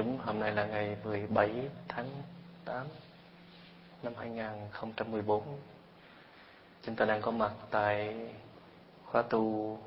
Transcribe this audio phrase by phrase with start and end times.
[0.00, 1.50] chúng, hôm nay là ngày 17
[1.88, 2.08] tháng
[2.64, 2.86] 8
[4.02, 5.42] năm 2014.
[6.82, 8.16] Chúng ta đang có mặt tại
[9.04, 9.78] khóa tu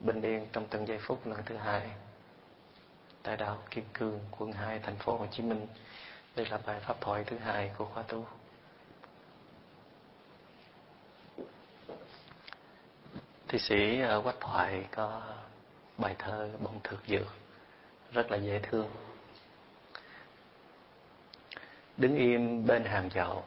[0.00, 1.90] Bình Yên trong từng giây phút lần thứ hai
[3.22, 5.66] tại đạo Kim Cương, quận 2, thành phố Hồ Chí Minh.
[6.36, 8.26] Đây là bài pháp thoại thứ hai của khóa tu.
[13.48, 15.22] Thi sĩ ờ, Quách Thoại có
[15.98, 17.26] bài thơ Bông Thực Dược
[18.12, 18.90] rất là dễ thương
[21.96, 23.44] đứng im bên hàng chậu.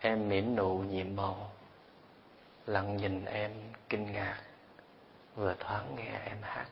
[0.00, 1.52] Em mỉm nụ nhiệm màu.
[2.66, 3.52] Lặng nhìn em
[3.88, 4.42] kinh ngạc.
[5.34, 6.66] Vừa thoáng nghe em hát.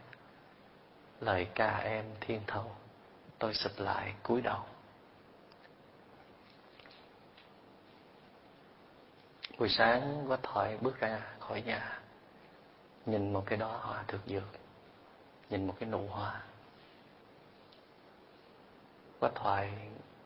[1.21, 2.73] Lời ca em thiên thâu.
[3.39, 4.61] Tôi sụp lại cúi đầu.
[9.59, 12.01] Buổi sáng có thoại bước ra khỏi nhà.
[13.07, 14.49] Nhìn một cái đó hoa thực dược.
[15.51, 16.43] Nhìn một cái nụ hoa.
[19.23, 19.71] Quách thoại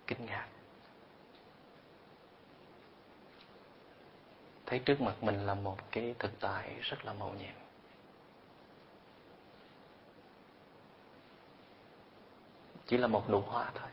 [0.06, 0.48] kinh ngạc.
[4.66, 7.54] Thấy trước mặt mình là một cái thực tại rất là màu nhiệm.
[12.86, 13.88] Chỉ là một nụ hoa thôi.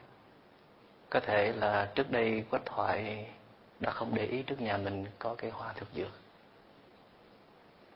[1.10, 3.32] Có thể là trước đây quách thoại
[3.80, 6.12] đã không để ý trước nhà mình có cái hoa thực dược.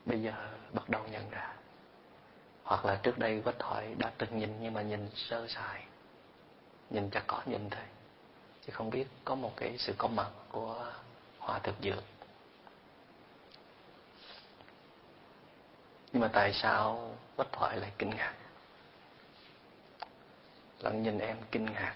[0.06, 0.32] Bây giờ
[0.72, 1.54] bắt đầu nhận ra.
[2.62, 5.84] Hoặc là trước đây quách thoại đã từng nhìn nhưng mà nhìn sơ sài
[6.90, 7.84] nhìn chắc có nhìn thôi.
[8.66, 10.92] Chứ không biết có một cái sự có mặt của
[11.38, 12.04] hòa thực dược.
[16.12, 18.34] Nhưng mà tại sao bất thoại lại kinh ngạc?
[20.80, 21.94] Lặng nhìn em kinh ngạc.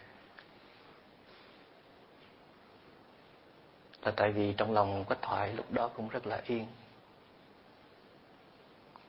[4.03, 6.67] Là tại vì trong lòng bất thoại lúc đó cũng rất là yên.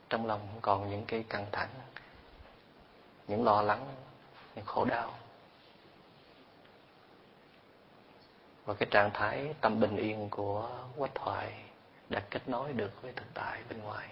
[0.10, 1.70] Trong lòng còn những cái căng thẳng,
[3.28, 3.96] những lo lắng,
[4.56, 5.14] những khổ đau.
[8.66, 11.63] Và cái trạng thái tâm bình yên của quách thoại
[12.09, 14.09] đã kết nối được với thực tại bên ngoài.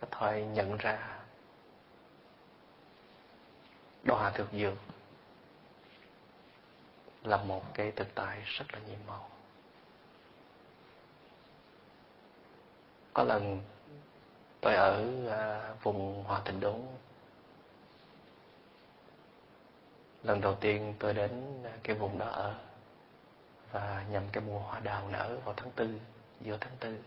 [0.00, 1.18] Quách thoại nhận ra
[4.02, 4.78] đóa thực dược
[7.24, 9.30] là một cái thực tại rất là nhiệm màu.
[13.12, 13.60] Có lần
[14.60, 16.80] tôi ở à, vùng hòa thịnh đốn
[20.24, 22.54] lần đầu tiên tôi đến à, cái vùng đó ở,
[23.72, 26.00] và nhằm cái mùa hoa đào nở vào tháng tư,
[26.40, 26.98] giữa tháng tư.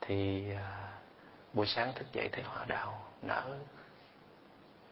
[0.00, 0.92] Thì à,
[1.52, 3.56] buổi sáng thức dậy thấy hoa đào nở.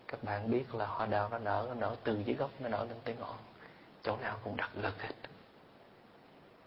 [0.09, 2.85] Các bạn biết là hoa đào nó nở nó nở từ dưới gốc, nó nở
[2.85, 3.37] lên tới ngọn.
[4.03, 5.15] Chỗ nào cũng đặt gật hết.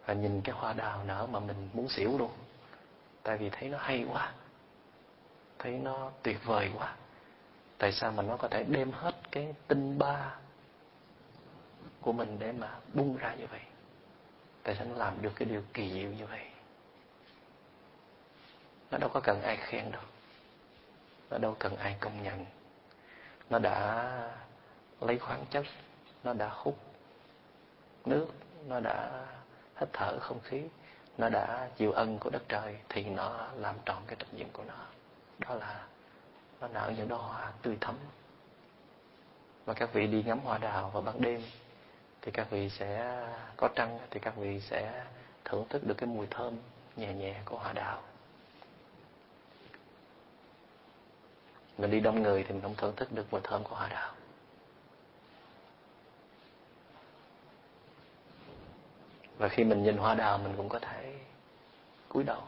[0.06, 2.32] Và nhìn cái hoa đào nở mà mình muốn xỉu luôn.
[3.24, 4.34] Tại vì thấy nó hay quá.
[5.60, 6.96] Thấy nó tuyệt vời quá.
[7.78, 10.36] Tại sao mà nó có thể đem hết cái tinh ba
[12.02, 13.62] của mình để mà bung ra như vậy.
[14.64, 16.50] Tại sao nó làm được cái điều kỳ diệu như vậy?
[18.92, 20.02] Nó đâu có cần ai khen đâu.
[21.30, 22.46] Nó đâu cần ai công nhận.
[23.50, 24.32] Nó đã
[25.02, 25.66] lấy khoáng chất,
[26.24, 26.78] nó đã hút
[28.06, 28.28] nước,
[28.68, 29.26] nó đã
[29.80, 30.62] hít thở không khí,
[31.18, 34.64] nó đã chịu ân của đất trời thì nó làm tròn cái trách nhiệm của
[34.64, 34.86] nó.
[35.40, 35.86] Đó là
[36.62, 37.96] nó nở những đóa hoa tươi thắm
[39.66, 41.42] và các vị đi ngắm hoa đào vào ban đêm,
[42.22, 43.22] thì các vị sẽ
[43.58, 45.06] có trăng, thì các vị sẽ
[45.46, 46.58] thưởng thức được cái mùi thơm
[46.96, 48.02] nhẹ nhẹ của hoa đào.
[51.78, 54.14] Mình đi đông người thì mình không thưởng thức được mùi thơm của hoa đào.
[59.38, 61.20] Và khi mình nhìn hoa đào, mình cũng có thể
[62.10, 62.44] cúi đầu,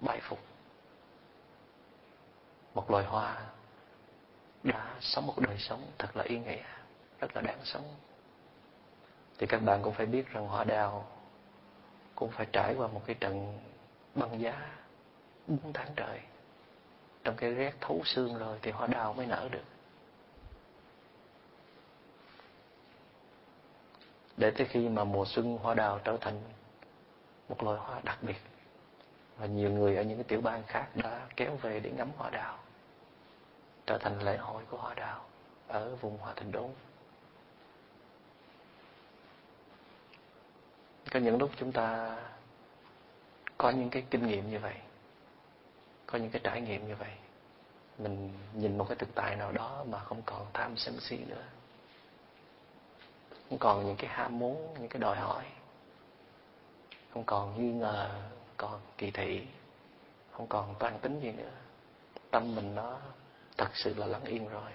[0.00, 0.38] bái phục
[2.74, 3.46] một loài hoa
[4.68, 6.62] đã sống một đời sống thật là ý nghĩa,
[7.20, 7.94] rất là đáng sống.
[9.38, 11.06] Thì các bạn cũng phải biết rằng hoa đào
[12.14, 13.58] cũng phải trải qua một cái trận
[14.14, 14.70] băng giá
[15.46, 16.20] bốn tháng trời.
[17.24, 19.64] Trong cái rét thấu xương rồi thì hoa đào mới nở được.
[24.36, 26.40] Để tới khi mà mùa xuân hoa đào trở thành
[27.48, 28.40] một loài hoa đặc biệt,
[29.38, 32.30] và nhiều người ở những cái tiểu bang khác đã kéo về để ngắm hoa
[32.30, 32.58] đào
[33.88, 35.24] trở thành lễ hội của họ đạo
[35.68, 36.70] ở vùng Hòa Thịnh Đốn.
[41.10, 42.16] Có những lúc chúng ta
[43.58, 44.74] có những cái kinh nghiệm như vậy,
[46.06, 47.12] có những cái trải nghiệm như vậy,
[47.98, 51.44] mình nhìn một cái thực tại nào đó mà không còn tham sân si nữa,
[53.48, 55.44] không còn những cái ham muốn, những cái đòi hỏi,
[57.12, 58.10] không còn nghi ngờ,
[58.56, 59.46] còn kỳ thị,
[60.32, 61.50] không còn toan tính gì nữa.
[62.30, 62.98] Tâm mình nó
[63.58, 64.70] thật sự là lắng yên rồi.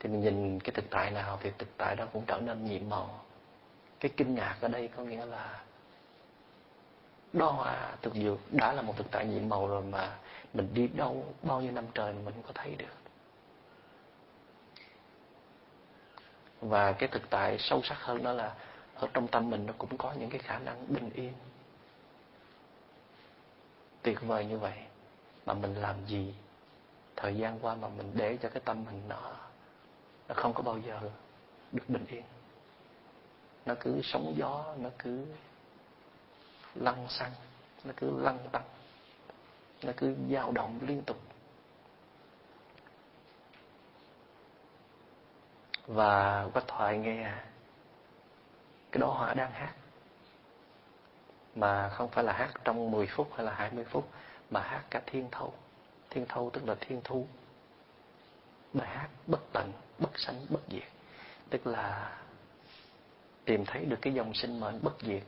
[0.00, 2.88] Thì mình nhìn cái thực tại nào thì thực tại đó cũng trở nên nhiệm
[2.88, 3.24] màu.
[4.00, 5.62] Cái kinh ngạc ở đây có nghĩa là
[7.32, 10.18] đó hòa à, thực dược đã là một thực tại nhiệm màu rồi mà
[10.54, 12.94] mình đi đâu, bao nhiêu năm trời mình không có thấy được.
[16.60, 18.54] Và cái thực tại sâu sắc hơn đó là
[18.94, 21.32] ở trong tâm mình nó cũng có những cái khả năng bình yên.
[24.02, 24.78] Tuyệt vời như vậy.
[25.46, 26.34] Mà mình làm gì
[27.16, 29.32] thời gian qua mà mình để cho cái tâm mình nó
[30.28, 31.00] nó không có bao giờ
[31.72, 32.24] được bình yên.
[33.66, 35.26] Nó cứ sóng gió, nó cứ
[36.74, 37.32] lăn xăng,
[37.84, 38.64] nó cứ lăn tăng
[39.82, 41.16] nó cứ dao động liên tục.
[45.86, 47.32] Và quách thoại nghe
[48.92, 49.74] cái đó hỏa đang hát,
[51.54, 54.08] mà không phải là hát trong 10 phút hay là 20 phút,
[54.50, 55.54] mà hát cả thiên thâu
[56.12, 57.26] thiên thâu, tức là thiên thu
[58.72, 60.88] bài hát bất tận, bất sanh bất diệt.
[61.50, 62.18] Tức là
[63.44, 65.22] tìm thấy được cái dòng sinh mệnh bất diệt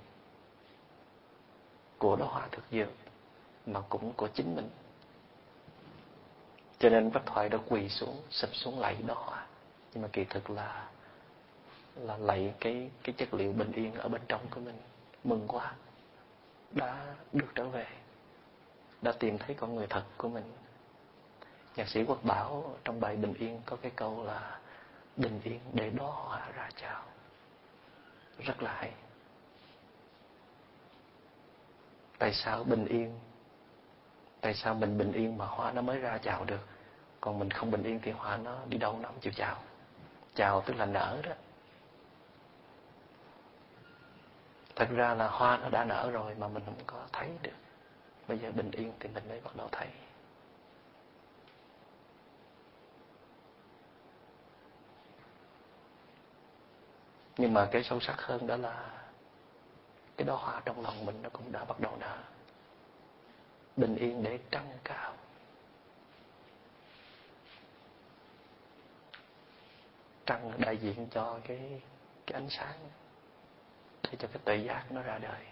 [1.99, 2.89] của đó hoa thực dược,
[3.67, 4.71] mà cũng của chính mình.
[6.79, 9.47] Cho nên bác thoại đã quỳ xuống sập xuống lạy đó hoa.
[9.93, 10.89] Nhưng mà kỳ thực là
[11.97, 14.79] là lạy cái cái chất liệu bình yên ở bên trong của mình.
[15.25, 15.75] Mừng quá.
[16.73, 17.87] Đã được trở về.
[19.03, 20.45] Đã tìm thấy con người thật của mình
[21.77, 24.59] nhạc sĩ quốc bảo trong bài bình yên có cái câu là
[25.17, 27.03] bình yên để đó hòa ra chào.
[28.39, 28.93] Rất là hay.
[32.19, 33.21] Tại sao bình yên?
[34.41, 36.67] Tại sao mình bình yên mà hoa nó mới ra chào được?
[37.21, 39.57] Còn mình không bình yên thì hoa nó đi đâu nó không chịu chào?
[40.35, 41.33] Chào tức là nở đó.
[44.77, 47.53] Thật ra là hoa nó đã nở rồi mà mình không có thấy được.
[48.29, 49.89] Bây giờ bình yên thì mình mới bắt đầu thấy.
[57.37, 58.91] Nhưng mà cái sâu sắc hơn đó là
[60.17, 62.19] cái đó hoa trong lòng mình nó cũng đã bắt đầu nở
[63.77, 65.15] bình yên để trăng cao.
[70.27, 71.81] Trăng đại diện cho cái
[72.27, 72.79] cái ánh sáng
[74.03, 75.47] để cho cái tự giác nó ra đời.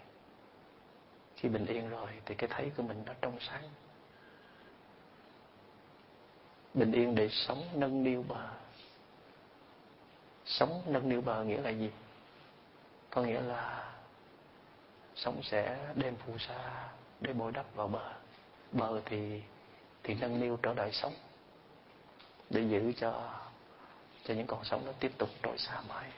[1.35, 3.69] Khi bình yên rồi thì cái thấy của mình nó trong sáng.
[6.73, 8.49] Bình yên để sống, nâng niu bờ
[10.45, 11.91] sống nâng niu bờ nghĩa là gì?
[13.09, 13.93] Có nghĩa là
[15.15, 16.89] sống sẽ đem phù sa
[17.21, 18.13] để bồi đắp vào bờ.
[18.71, 19.41] Bờ thì
[20.03, 21.13] thì nâng niu trở lại sống,
[22.49, 23.39] để giữ cho
[24.23, 26.11] cho những con sống nó tiếp tục trôi xa mãi.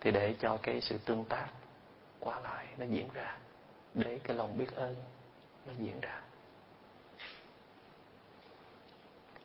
[0.00, 1.48] Thì để cho cái sự tương tác
[2.20, 3.36] qua lại nó diễn ra,
[3.94, 4.96] để cái lòng biết ơn
[5.66, 6.20] nó diễn ra.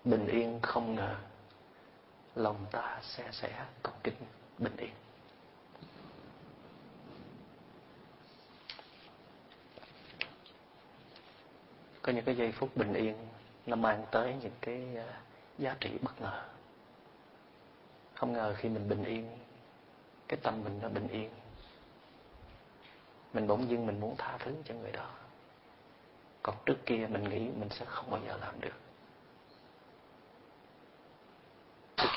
[0.03, 1.15] Bình yên không ngờ
[2.37, 4.15] lòng ta sẽ sẽ cầu kính
[4.57, 4.91] bình yên.
[12.01, 13.15] Có những cái giây phút bình yên
[13.65, 15.21] nó mang tới những cái à,
[15.57, 16.43] giá trị bất ngờ.
[18.13, 19.37] Không ngờ khi mình bình yên,
[20.27, 21.29] cái tâm mình nó bình yên.
[23.33, 25.09] Mình bỗng dưng mình muốn tha thứ cho người đó.
[26.43, 28.86] Còn trước kia mình nghĩ mình sẽ không bao giờ làm được.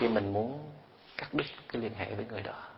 [0.00, 0.70] Khi mình muốn
[1.16, 2.68] cắt đứt cái liên hệ với người đó,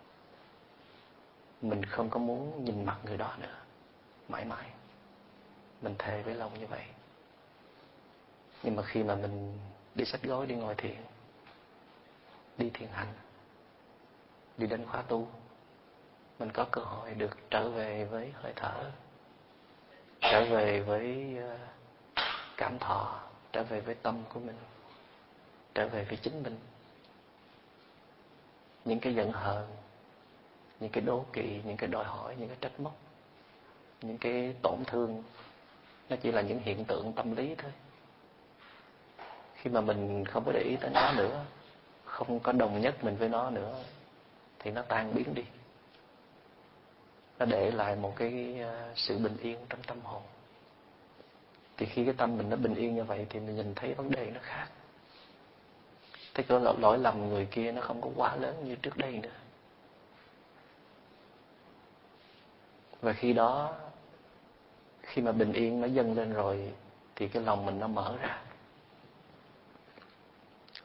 [1.60, 3.56] mình không có muốn nhìn mặt người đó nữa,
[4.28, 4.70] mãi mãi.
[5.82, 6.84] Mình thề với lòng như vậy.
[8.62, 9.58] Nhưng mà khi mà mình
[9.94, 10.96] đi sách gói đi ngồi thiền,
[12.58, 13.12] đi thiền hành,
[14.56, 15.28] đi đến khóa tu,
[16.38, 18.90] mình có cơ hội được trở về với hơi thở,
[20.20, 21.58] trở về với ờ,
[22.56, 23.20] cảm thọ,
[23.52, 24.56] trở về với tâm của mình,
[25.74, 26.58] trở về với chính mình
[28.84, 29.66] những cái giận hờn,
[30.80, 32.96] những cái đố kỵ, những cái đòi hỏi, những cái trách móc,
[34.02, 35.22] những cái tổn thương,
[36.08, 37.72] nó chỉ là những hiện tượng tâm lý thôi.
[39.54, 41.44] Khi mà mình không có để ý tới nó nữa,
[42.04, 43.82] không có đồng nhất mình với nó nữa,
[44.58, 45.44] thì nó tan biến đi.
[47.38, 50.22] Nó để lại một cái ờ, sự bình yên trong tâm hồn.
[51.76, 54.10] Thì khi cái tâm mình nó bình yên như vậy thì mình nhìn thấy vấn
[54.10, 54.66] đề nó khác
[56.34, 59.30] thấy cái lỗi lầm người kia nó không có quá lớn như trước đây nữa.
[63.00, 63.74] Và khi đó,
[65.02, 66.72] khi mà bình yên nó dâng lên rồi,
[67.16, 68.42] thì cái lòng mình nó mở ra.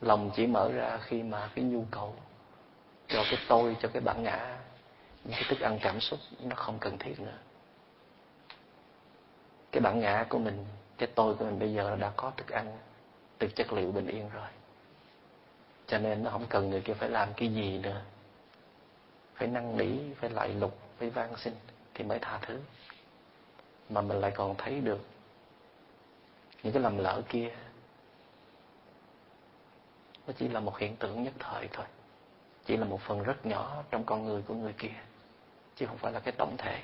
[0.01, 2.15] Lòng chỉ mở ra khi mà cái nhu cầu
[3.07, 4.57] cho cái tôi, cho cái bản ngã,
[5.23, 7.37] những cái thức ăn cảm xúc nó không cần thiết nữa.
[9.71, 10.65] Cái bản ngã của mình,
[10.97, 12.77] cái tôi của mình bây giờ đã có thức ăn,
[13.37, 14.47] từ chất liệu bình yên rồi
[15.87, 18.01] cho nên nó không cần người kia phải làm cái gì nữa.
[19.35, 21.53] Phải năn nỉ, phải lại lục, phải van xin
[21.93, 22.59] thì mới tha thứ.
[23.89, 25.05] Mà mình lại còn thấy được
[26.63, 27.49] những cái lầm lỡ kia,
[30.27, 31.85] nó chỉ là một hiện tượng nhất thời thôi.
[32.65, 34.95] Chỉ là một phần rất nhỏ trong con người của người kia,
[35.75, 36.81] chứ không phải là cái tổng thể.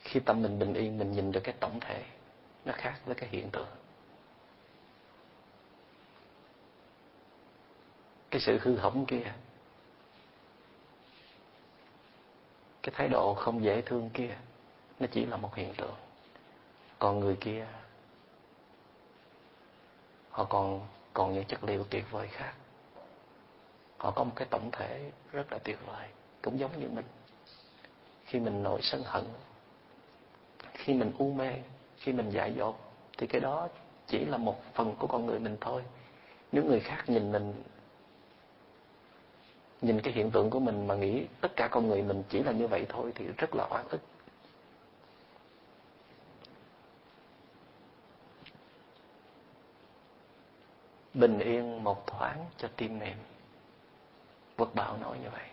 [0.00, 2.04] Khi tâm mình bình yên, mình nhìn được cái tổng thể,
[2.64, 3.68] nó khác với cái hiện tượng.
[8.30, 9.32] Cái sự hư hỏng kia.
[12.82, 14.36] Cái thái độ không dễ thương kia,
[15.00, 15.94] nó chỉ là một hiện tượng.
[16.98, 17.66] Còn người kia,
[20.30, 22.54] họ còn còn những chất liệu tuyệt vời khác.
[23.96, 26.08] Họ có một cái tổng thể rất là tuyệt vời,
[26.42, 27.04] cũng giống như mình.
[28.24, 29.24] Khi mình nổi sân hận,
[30.72, 31.52] khi mình u mê,
[31.96, 32.76] khi mình dại dột,
[33.18, 33.68] thì cái đó
[34.06, 35.82] chỉ là một phần của con người mình thôi.
[36.52, 37.54] Nếu người khác nhìn mình
[39.80, 42.52] nhìn cái hiện tượng của mình mà nghĩ tất cả con người mình chỉ là
[42.52, 44.00] như vậy thôi thì rất là oan ức.
[51.14, 53.16] Bình yên một thoáng cho tim mềm
[54.56, 55.48] Phật Bảo nói như vậy.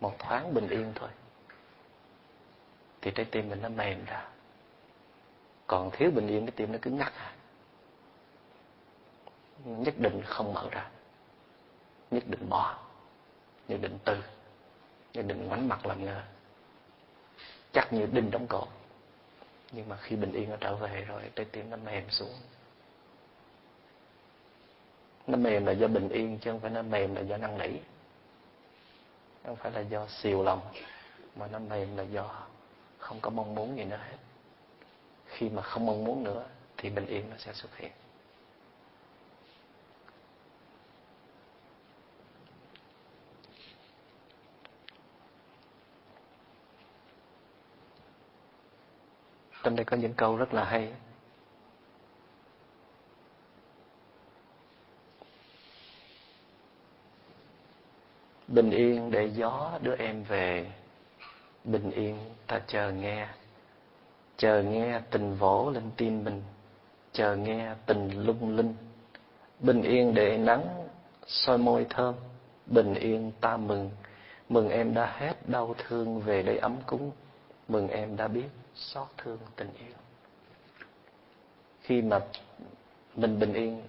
[0.00, 1.08] Một thoáng bình yên thôi.
[3.02, 4.28] Thì trái tim mình nó mềm ra.
[5.66, 7.32] Còn thiếu bình yên, cái tim nó cứ ngắt à
[9.64, 10.90] nhất định không mở ra.
[12.10, 12.78] Nhất định bỏ
[13.70, 14.16] như định từ
[15.14, 16.22] như định ngoảnh mặt làm ngơ.
[17.72, 18.68] Chắc như đinh đóng cột.
[19.72, 22.34] Nhưng mà khi bình yên nó trở về rồi, trái tim nó mềm xuống.
[25.26, 27.70] Nó mềm là do bình yên chứ không phải nó mềm là do năng nỉ.
[29.44, 30.60] Không phải là do xìu lòng,
[31.36, 32.46] mà nó mềm là do
[32.98, 34.16] không có mong muốn gì nữa hết.
[35.26, 36.46] Khi mà không mong muốn nữa,
[36.76, 37.92] thì bình yên nó sẽ xuất hiện.
[49.62, 50.92] Trong đây có những câu rất là hay.
[58.48, 60.72] Bình yên để gió đưa em về.
[61.64, 63.28] Bình yên ta chờ nghe.
[64.36, 66.42] Chờ nghe tình vỗ lên tim mình.
[67.12, 68.74] Chờ nghe tình lung linh.
[69.60, 70.88] Bình yên để nắng
[71.26, 72.14] soi môi thơm.
[72.66, 73.90] Bình yên ta mừng.
[74.48, 77.10] Mừng em đã hết đau thương về đây ấm cúng.
[77.68, 79.94] Mừng em đã biết xót thương tình yêu.
[81.80, 82.20] Khi mà
[83.14, 83.82] mình bình yên,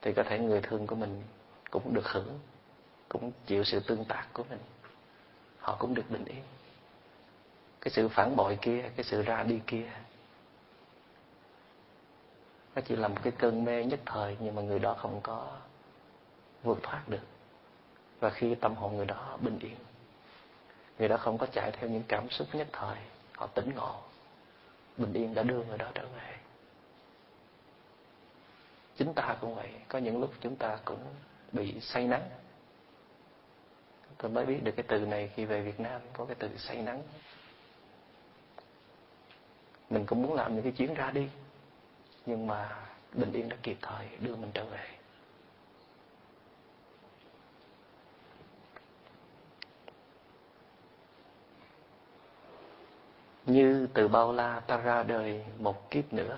[0.00, 1.22] thì có thể người thương của mình
[1.70, 2.38] cũng được hưởng,
[3.08, 4.60] cũng chịu sự tương tác của mình.
[5.58, 6.42] Họ cũng được bình yên.
[7.80, 9.90] Cái sự phản bội kia, cái sự ra đi kia,
[12.74, 15.56] nó chỉ là một cái cơn mê nhất thời, nhưng mà người đó không có
[16.62, 17.26] vượt thoát được.
[18.20, 19.76] Và khi tâm hồn người đó bình yên,
[20.98, 22.98] người đó không có chạy theo những cảm xúc nhất thời
[23.36, 24.00] họ tỉnh ngộ.
[24.96, 26.36] Bình yên đã đưa người đó trở về.
[28.96, 29.70] Chính ta cũng vậy.
[29.88, 31.04] Có những lúc chúng ta cũng
[31.52, 32.30] bị say nắng.
[34.18, 36.76] Tôi mới biết được cái từ này khi về Việt Nam, có cái từ say
[36.82, 37.02] nắng.
[39.90, 41.28] Mình cũng muốn làm những cái chuyến ra đi,
[42.26, 44.93] nhưng mà bình yên đã kịp thời đưa mình trở về.
[53.46, 56.36] Như từ bao la ta ra đời một kiếp nữa.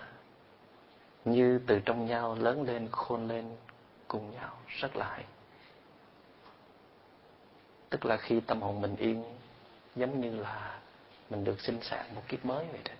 [1.25, 3.56] Như từ trong nhau lớn lên khôn lên
[4.08, 4.58] cùng nhau.
[4.66, 5.25] Rất là hay.
[7.90, 9.25] Tức là khi tâm hồn mình yên
[9.96, 10.78] giống như là
[11.30, 12.94] mình được sinh sản một kiếp mới vậy đó.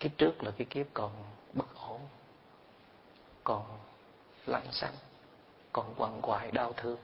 [0.00, 1.12] Kiếp trước là cái kiếp còn
[1.52, 2.00] bất ổn
[3.44, 3.64] còn
[4.46, 4.94] lăng xăng,
[5.72, 6.98] còn quằn quại đau thương.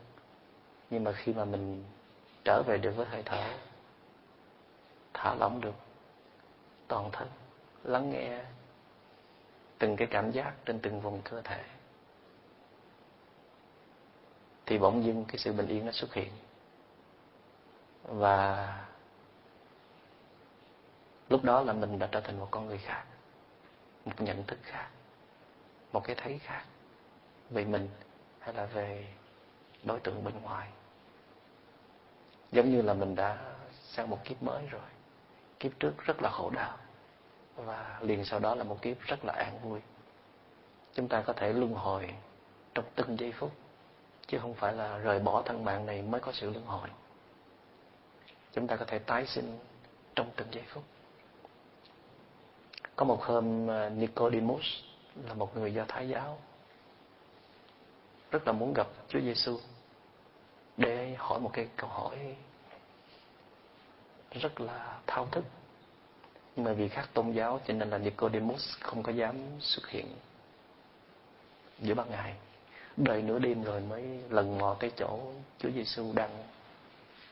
[0.90, 1.84] Nhưng mà khi mà mình
[2.44, 3.44] trở về được với hơi thở
[5.24, 5.74] thả lỏng được.
[6.88, 7.28] Toàn thân,
[7.84, 8.44] lắng nghe
[9.78, 11.64] từng cái cảm giác trên từng vùng cơ thể.
[14.66, 16.32] Thì bỗng dưng cái sự bình yên nó xuất hiện.
[18.02, 18.68] Và
[21.28, 23.04] lúc đó là mình đã trở thành một con người khác,
[24.04, 24.88] một nhận thức khác,
[25.92, 26.64] một cái thấy khác
[27.50, 27.88] về mình
[28.38, 29.06] hay là về
[29.82, 30.68] đối tượng bên ngoài.
[32.52, 34.93] Giống như là mình đã sang một kiếp mới rồi
[35.64, 36.76] kiếp trước rất là khổ đau.
[37.56, 39.80] Và liền sau đó là một kiếp rất là an vui
[40.94, 42.14] chúng ta có thể luân hồi
[42.74, 43.52] trong từng giây phút,
[44.26, 46.88] chứ không phải là rời bỏ thân mạng này mới có sự luân hồi.
[48.52, 49.58] Chúng ta có thể tái sinh
[50.16, 50.84] trong từng giây phút.
[52.96, 54.64] Có một hôm à, Nicodemus
[55.26, 56.38] là một người do thái giáo,
[58.30, 59.58] rất là muốn gặp Chúa Giêsu
[60.76, 62.36] để hỏi một cái câu hỏi
[64.40, 65.44] rất là thao thức.
[66.56, 70.06] Nhưng mà vì khác tôn giáo, cho nên là Nicodemus không có dám xuất hiện
[71.78, 72.34] giữa ban ngày.
[72.96, 76.30] Đợi nửa đêm rồi mới lần mò cái chỗ Chúa Giêsu đang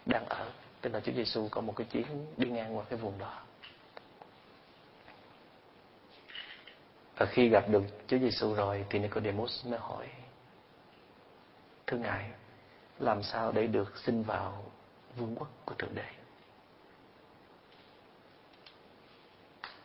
[0.06, 0.50] đang ở.
[0.80, 2.06] Tức là Chúa Giêsu có một cái chuyến
[2.36, 3.40] đi ngang qua cái vùng đó.
[7.16, 10.08] Và khi gặp được Chúa Giêsu rồi thì Nicodemus mới hỏi,
[11.86, 12.30] thưa ngài,
[12.98, 14.64] làm sao để được sinh vào
[15.16, 16.21] vương quốc của thượng đế?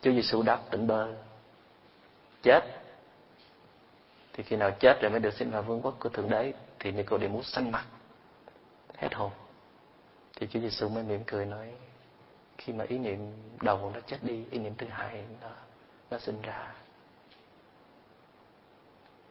[0.01, 1.13] Chúa Giêsu đáp tỉnh bơ.
[2.43, 2.61] Chết.
[4.33, 6.91] Thì khi nào chết rồi mới được sinh vào vương quốc của thượng đế, thì
[6.91, 7.85] Nicodemus xanh mặt
[8.95, 9.31] hết hồn.
[10.35, 11.73] Thì Chúa Giêsu mới mỉm cười nói,
[12.57, 15.49] khi mà ý niệm đầu nó chết đi, ý niệm thứ hai nó
[16.11, 16.73] nó sinh ra.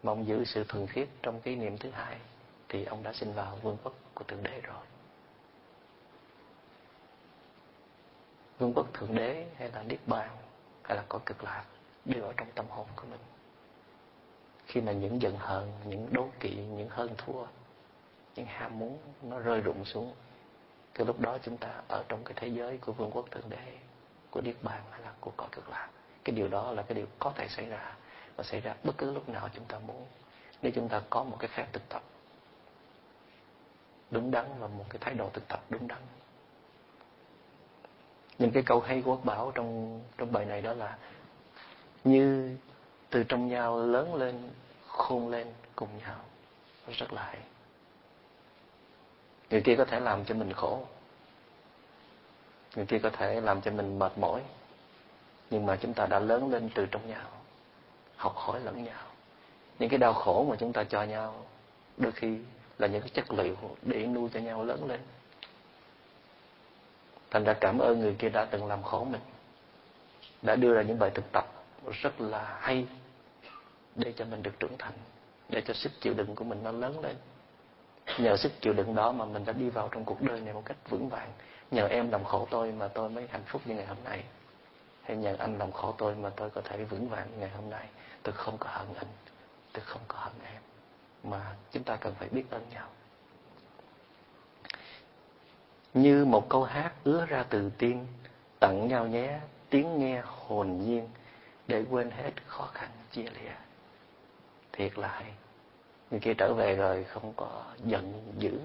[0.02, 2.16] Mong giữ sự thuần khiết trong cái niệm thứ hai,
[2.68, 4.82] thì ông đã sinh vào vương quốc của thượng đế rồi.
[8.58, 10.30] Vương quốc thượng đế hay là niết bàn?
[10.86, 11.64] Hay là cõi cực lạc
[12.04, 13.20] đều ở trong tâm hồn của mình.
[14.66, 17.46] Khi mà những giận hờn, những đố kỵ, những hơn thua,
[18.36, 20.14] những ham muốn nó rơi rụng xuống
[20.94, 23.76] cái lúc đó chúng ta ở trong cái thế giới của vương quốc thượng đế,
[24.30, 25.88] của niết bàn hay là của cõi cực lạc.
[26.24, 27.96] Cái điều đó là cái điều có thể xảy ra
[28.36, 30.06] và xảy ra bất cứ lúc nào chúng ta muốn
[30.62, 32.02] nếu chúng ta có một cái phép thực tập
[34.10, 35.98] đúng đắn và một cái thái độ thực tập đúng đắn
[38.38, 40.96] những cái câu hay của quốc bảo trong trong bài này đó là
[42.04, 42.56] như
[43.10, 44.50] từ trong nhau lớn lên,
[44.86, 45.46] khôn lên
[45.76, 46.16] cùng nhau.
[46.88, 47.38] Rất là hay.
[49.50, 50.86] Người kia có thể làm cho mình khổ.
[52.76, 54.42] Người kia có thể làm cho mình mệt mỏi.
[55.50, 57.28] Nhưng mà chúng ta đã lớn lên từ trong nhau,
[58.16, 59.02] học hỏi lẫn nhau.
[59.78, 61.44] Những cái đau khổ mà chúng ta cho nhau,
[61.96, 62.38] đôi khi
[62.78, 65.00] là những cái chất liệu để nuôi cho nhau lớn lên
[67.36, 69.20] thành ra cảm ơn người kia đã từng làm khổ mình,
[70.42, 71.44] đã đưa ra những bài thực tập
[71.92, 72.86] rất là hay
[73.94, 74.92] để cho mình được trưởng thành,
[75.48, 77.16] để cho sức chịu đựng của mình nó lớn lên.
[78.18, 80.62] Nhờ sức chịu đựng đó mà mình đã đi vào trong cuộc đời này một
[80.64, 81.32] cách vững vàng.
[81.70, 84.24] Nhờ em làm khổ tôi mà tôi mới hạnh phúc như ngày hôm nay.
[85.02, 87.86] Hay nhờ anh làm khổ tôi mà tôi có thể vững vàng ngày hôm nay.
[88.22, 89.08] Tôi không có hận anh,
[89.72, 90.62] tôi không có hận em.
[91.22, 92.88] Mà chúng ta cần phải biết ơn nhau
[95.96, 98.06] như một câu hát ứa ra từ tim,
[98.60, 99.38] tặng nhau nhé,
[99.70, 101.08] tiếng nghe hồn nhiên,
[101.66, 103.54] để quên hết khó khăn chia lìa.
[104.72, 105.32] Thiệt là hay.
[106.10, 108.60] Người kia trở về rồi không có giận dữ,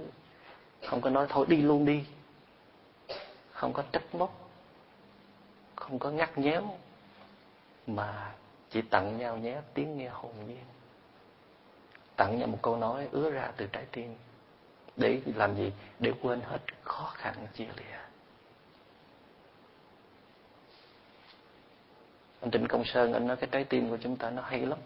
[0.86, 2.06] không có nói thôi, đi luôn đi.
[3.52, 4.50] Không có trách móc,
[5.76, 6.78] không có ngắt nhéo,
[7.88, 8.32] mà
[8.70, 10.66] chỉ tặng nhau nhé, tiếng nghe hồn nhiên.
[12.16, 14.16] Tặng nhau một câu nói ứa ra từ trái tim
[14.98, 18.02] để làm gì để quên hết khó khăn, chia lìa.
[22.42, 24.80] Anh Trịnh Công Sơn, anh nói cái trái tim của chúng ta nó hay lắm.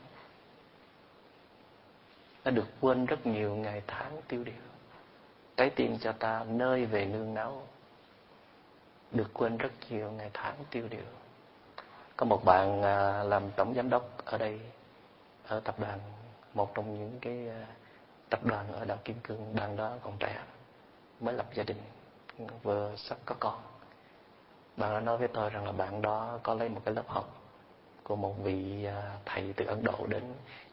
[2.46, 4.56] Nó được quên rất nhiều ngày tháng tiêu điều.
[5.58, 7.68] Trái tim cho ta nơi về nương náu.
[9.12, 11.06] Được quên rất nhiều ngày tháng tiêu điều.
[12.18, 14.60] Có một bạn à, làm tổng giám đốc ở đây,
[15.48, 16.00] ở tập đoàn,
[16.54, 17.66] một trong những cái à,
[18.30, 20.44] tập đoàn ở đảo Kim Cương đang đó còn trẻ,
[21.20, 21.82] mới lập gia đình,
[22.64, 23.62] vừa sắp có con.
[24.78, 27.42] Bạn đã nói với tôi rằng là bạn đó có lấy một cái lớp học
[28.04, 30.24] của một vị à, thầy từ Ấn Độ đến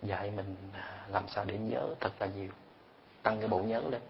[0.02, 2.50] dạy mình à, làm sao để nhớ thật là nhiều,
[3.22, 4.00] tăng cái bộ nhớ lên.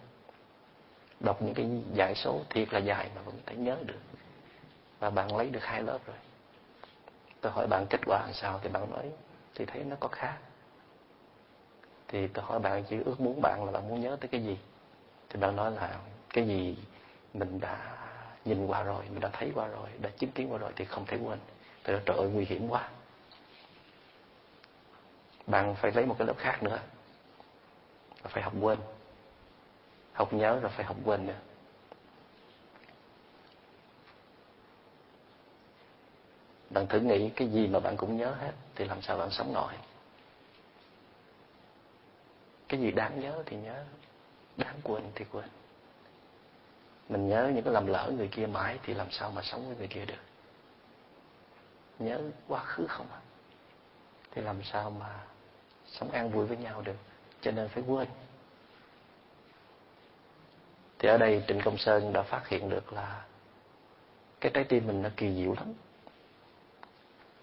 [1.21, 4.01] Đọc những cái giải số thiệt là dài mà vẫn thể nhớ được.
[4.99, 6.17] Và bạn lấy được hai lớp rồi.
[7.41, 9.11] Tôi hỏi bạn kết quả làm sao, thì bạn nói
[9.55, 10.39] thì thấy nó có khác
[12.13, 14.59] thì tôi hỏi bạn chỉ ước muốn bạn là bạn muốn nhớ tới cái gì?
[15.29, 16.01] Thì bạn nói là
[16.35, 16.77] cái gì
[17.35, 17.97] mình đã
[18.45, 21.07] nhìn qua rồi, mình đã thấy qua rồi, đã chứng kiến qua rồi thì không
[21.07, 21.39] thể quên.
[21.83, 22.89] Tôi nói, trời ơi, nguy hiểm quá.
[25.47, 26.79] Bạn phải lấy một cái lớp khác nữa
[28.29, 28.79] phải học quên.
[30.13, 31.39] Học nhớ rồi phải học quên nữa.
[36.71, 39.53] Bạn thử nghĩ cái gì mà bạn cũng nhớ hết thì làm sao bạn sống
[39.53, 39.73] nổi?
[42.73, 43.85] Cái gì đáng nhớ thì nhớ,
[44.57, 45.45] đáng quên thì quên.
[47.09, 49.77] Mình nhớ những cái lầm lỡ người kia mãi thì làm sao mà sống với
[49.77, 50.23] người kia được?
[51.99, 53.21] Nhớ quá khứ không à
[54.31, 55.21] thì làm sao mà
[55.87, 56.97] sống an vui với nhau được?
[57.41, 58.09] Cho nên phải quên.
[60.99, 63.25] Thì ở đây Trịnh Công Sơn đã phát hiện được là
[64.41, 65.75] cái trái tim mình nó kỳ diệu lắm.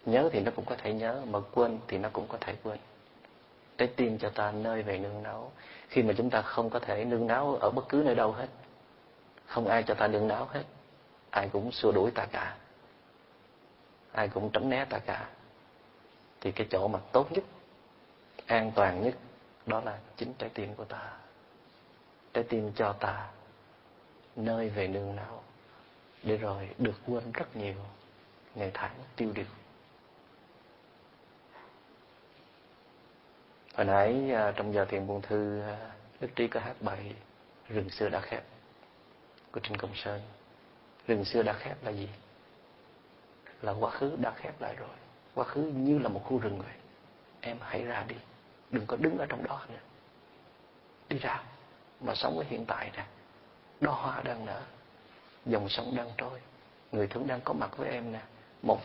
[0.06, 2.80] Nhớ thì nó cũng có thể nhớ, mà quên thì nó cũng có thể quên
[3.80, 5.52] trái tim cho ta nơi về nương náu.
[5.88, 8.48] Khi mà chúng ta không có thể nương náu ở bất cứ nơi đâu hết,
[9.46, 10.64] không ai cho ta nương náu hết,
[11.30, 12.58] ai cũng xua đuổi ta cả,
[14.12, 15.30] ai cũng tránh né ta cả,
[16.42, 17.44] thì cái chỗ mà tốt nhất,
[18.46, 19.16] an toàn nhất,
[19.66, 21.12] đó là chính trái tim của ta.
[22.34, 23.30] Trái tim cho ta
[24.36, 25.44] nơi về nương náu,
[26.24, 27.76] để rồi được quên rất nhiều
[28.56, 29.46] ngày tháng tiêu điều.
[33.80, 35.78] Hồi nãy à, trong giờ thiền buồn thư à,
[36.20, 37.14] đức trí có hát bài
[37.70, 38.44] rừng xưa đã khép
[39.52, 40.22] của trịnh công sơn.
[41.08, 42.10] Rừng xưa đã khép là gì?
[43.62, 44.90] Là quá khứ đã khép lại rồi.
[45.36, 46.74] Quá khứ như là một khu rừng vậy.
[47.42, 48.16] Em hãy ra đi.
[48.72, 49.80] Đừng có đứng ở trong đó nữa.
[51.10, 51.44] Đi ra.
[52.02, 53.06] Mà sống với hiện tại nè.
[53.82, 54.62] Đó hoa đang nở.
[55.46, 56.40] Dòng sông đang trôi.
[56.92, 58.22] Người thương đang có mặt với em nè.
[58.62, 58.82] Một,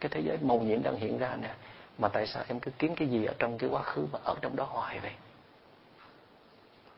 [0.00, 1.54] cái thế giới màu nhiệm đang hiện ra nè
[1.98, 4.36] mà tại sao em cứ kiếm cái gì ở trong cái quá khứ mà ở
[4.40, 5.12] trong đó hoài vậy?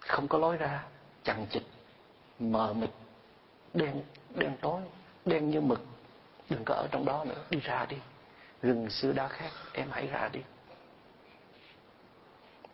[0.01, 0.85] Không có lối ra,
[1.23, 1.63] chằng chịt,
[2.39, 2.91] mờ mịt,
[3.75, 4.03] đen
[4.35, 4.83] đen tối,
[5.25, 5.81] đen như mực.
[6.51, 7.97] Đừng có ở trong đó nữa, đi ra đi.
[8.63, 10.41] Rừng xưa đã khác, em hãy ra đi.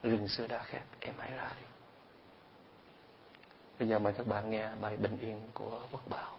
[0.03, 1.67] Rừng xưa đã khác, em hãy ra đi.
[3.79, 6.39] Bây giờ mời các bạn nghe bài bình yên của quốc bảo.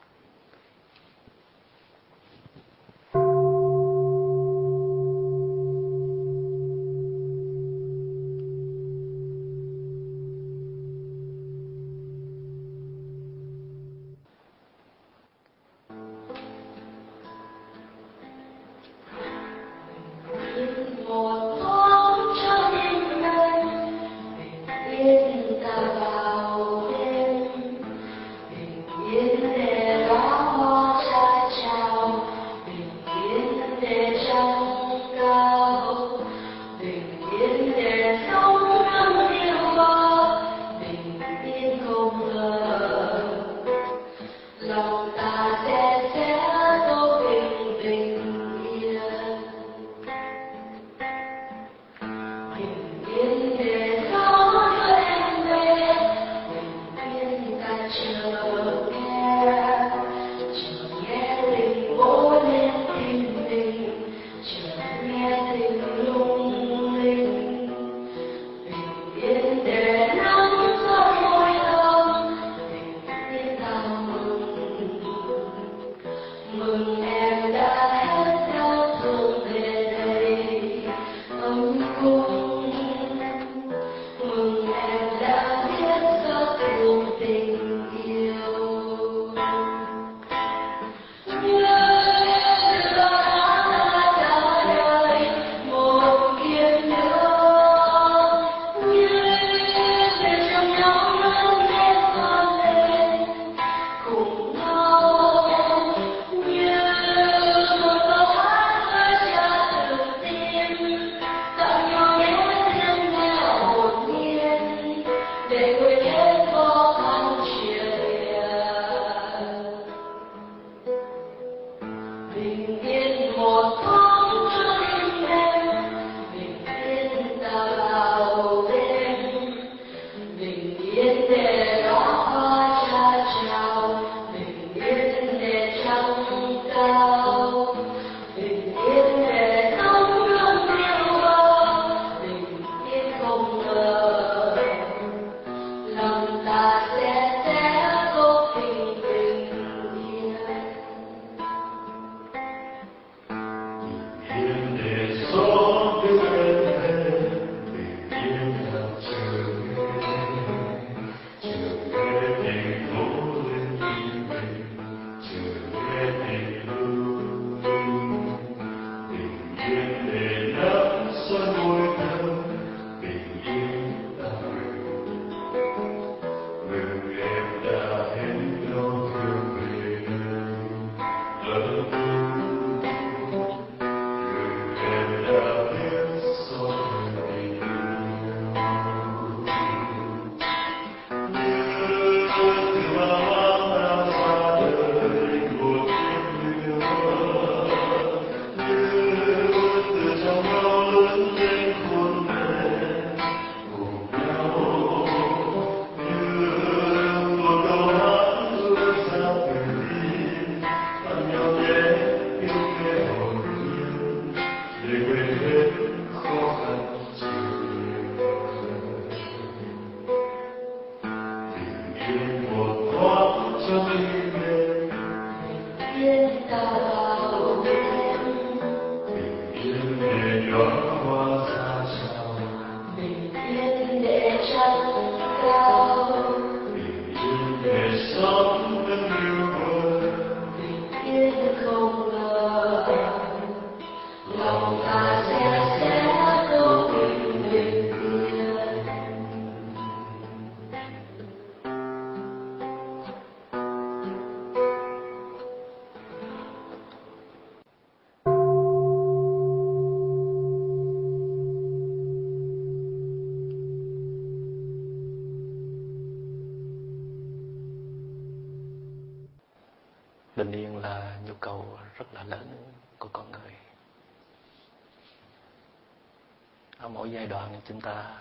[277.68, 278.18] Chúng ta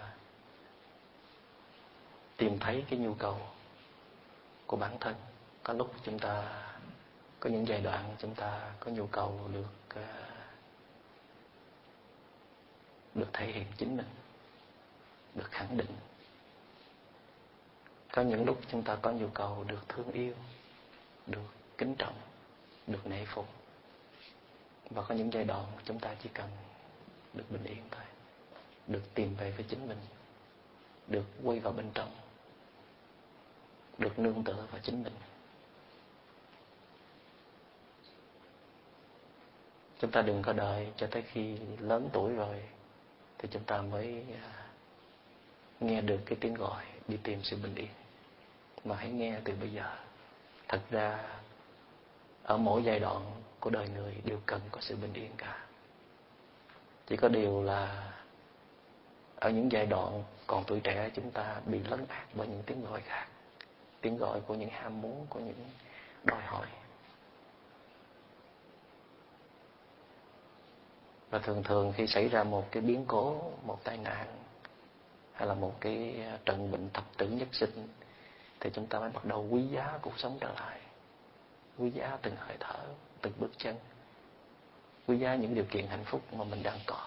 [2.36, 3.40] tìm thấy cái nhu cầu
[4.66, 5.14] của bản thân.
[5.62, 6.62] Có lúc chúng ta,
[7.40, 10.26] có những giai đoạn chúng ta có nhu cầu được à,
[13.14, 14.08] được thể hiện chính mình,
[15.34, 15.96] được khẳng định.
[18.12, 20.34] Có những lúc chúng ta có nhu cầu được thương yêu,
[21.26, 22.20] được kính trọng,
[22.86, 23.48] được nể phục.
[24.90, 26.50] Và có những giai đoạn chúng ta chỉ cần
[27.34, 28.05] được bình yên thôi
[28.86, 29.98] được tìm về với chính mình,
[31.08, 32.10] được quay vào bên trong,
[33.98, 35.12] được nương tựa vào chính mình.
[39.98, 42.62] Chúng ta đừng có đợi cho tới khi lớn tuổi rồi
[43.38, 44.66] thì chúng ta mới à,
[45.80, 47.88] nghe được cái tiếng gọi đi tìm sự bình yên.
[48.84, 49.96] Mà hãy nghe từ bây giờ.
[50.68, 51.38] Thật ra,
[52.42, 55.66] ở mỗi giai đoạn của đời người đều cần có sự bình yên cả.
[57.06, 58.12] Chỉ có điều là
[59.36, 62.84] ở những giai đoạn còn tuổi trẻ, chúng ta bị lấn át bởi những tiếng
[62.84, 63.26] gọi khác.
[64.00, 65.70] Tiếng gọi của những ham muốn, của những
[66.24, 66.66] đòi hỏi.
[71.30, 74.26] Và thường thường khi xảy ra một cái biến cố, một tai nạn,
[75.32, 77.88] hay là một cái trận bệnh thập tử nhất sinh,
[78.60, 80.80] thì chúng ta mới bắt đầu quý giá cuộc sống trở lại.
[81.78, 82.78] Quý giá từng hơi thở,
[83.22, 83.76] từng bước chân.
[85.06, 87.06] Quý giá những điều kiện hạnh phúc mà mình đang có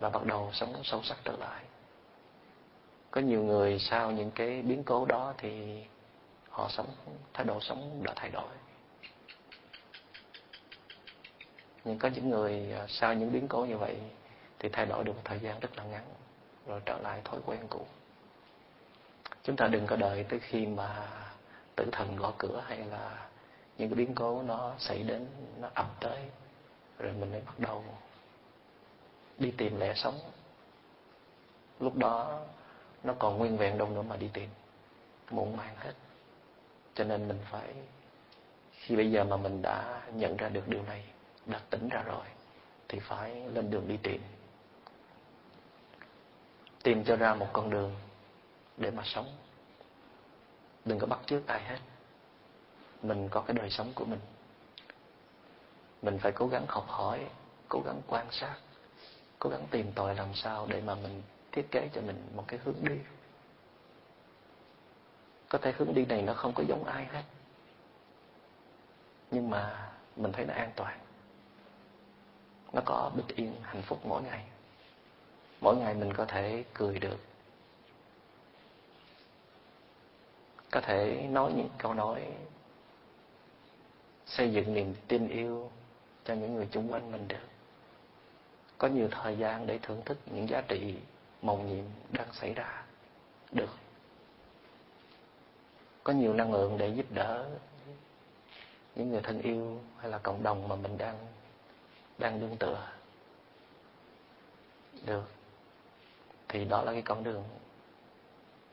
[0.00, 1.64] và bắt đầu sống sâu sắc trở lại.
[3.10, 5.82] Có nhiều người sau những cái biến cố đó thì
[6.48, 6.86] họ sống,
[7.34, 8.48] thái độ sống đã thay đổi.
[11.84, 13.96] Nhưng có những người à, sau những biến cố như vậy
[14.58, 16.04] thì thay đổi được một thời gian rất là ngắn,
[16.66, 17.86] rồi trở lại thói quen cũ.
[19.42, 21.08] Chúng ta đừng có đợi tới khi mà
[21.76, 23.28] tử thần gõ cửa hay là
[23.78, 25.26] những cái biến cố nó xảy đến,
[25.60, 26.18] nó ập tới,
[26.98, 27.84] rồi mình mới bắt đầu
[29.40, 30.18] đi tìm lẽ sống.
[31.80, 32.40] Lúc đó,
[33.02, 34.48] nó còn nguyên vẹn đâu nữa mà đi tìm.
[35.30, 35.92] Muộn màng hết.
[36.94, 37.74] Cho nên mình phải,
[38.72, 41.04] khi bây giờ mà mình đã nhận ra được điều này,
[41.46, 42.26] đã tỉnh ra rồi,
[42.88, 44.22] thì phải lên đường đi tìm.
[46.82, 47.94] Tìm cho ra một con đường
[48.76, 49.36] để mà sống.
[50.84, 51.78] Đừng có bắt chước ai hết.
[53.02, 54.20] Mình có cái đời sống của mình.
[56.02, 57.26] Mình phải cố gắng học hỏi,
[57.68, 58.54] cố gắng quan sát
[59.40, 61.22] cố gắng tìm tòi làm sao để mà mình
[61.52, 62.98] thiết kế cho mình một cái hướng đi.
[65.48, 67.22] Có thể hướng đi này nó không có giống ai hết.
[69.30, 71.00] Nhưng mà mình thấy nó an toàn.
[72.72, 74.44] Nó có bình yên, hạnh phúc mỗi ngày.
[75.60, 77.18] Mỗi ngày mình có thể cười được.
[80.70, 82.32] Có thể nói những câu nói,
[84.26, 85.70] xây dựng niềm tin yêu
[86.24, 87.49] cho những người chung quanh mình được
[88.80, 90.94] có nhiều thời gian để thưởng thức những giá trị
[91.42, 92.82] màu nhiệm đang xảy ra.
[93.52, 93.70] Được.
[96.04, 97.46] Có nhiều năng lượng để giúp đỡ
[98.94, 101.18] những người thân yêu hay là cộng đồng mà mình đang
[102.18, 102.88] đang đương tựa.
[105.06, 105.30] Được.
[106.48, 107.44] Thì đó là cái con đường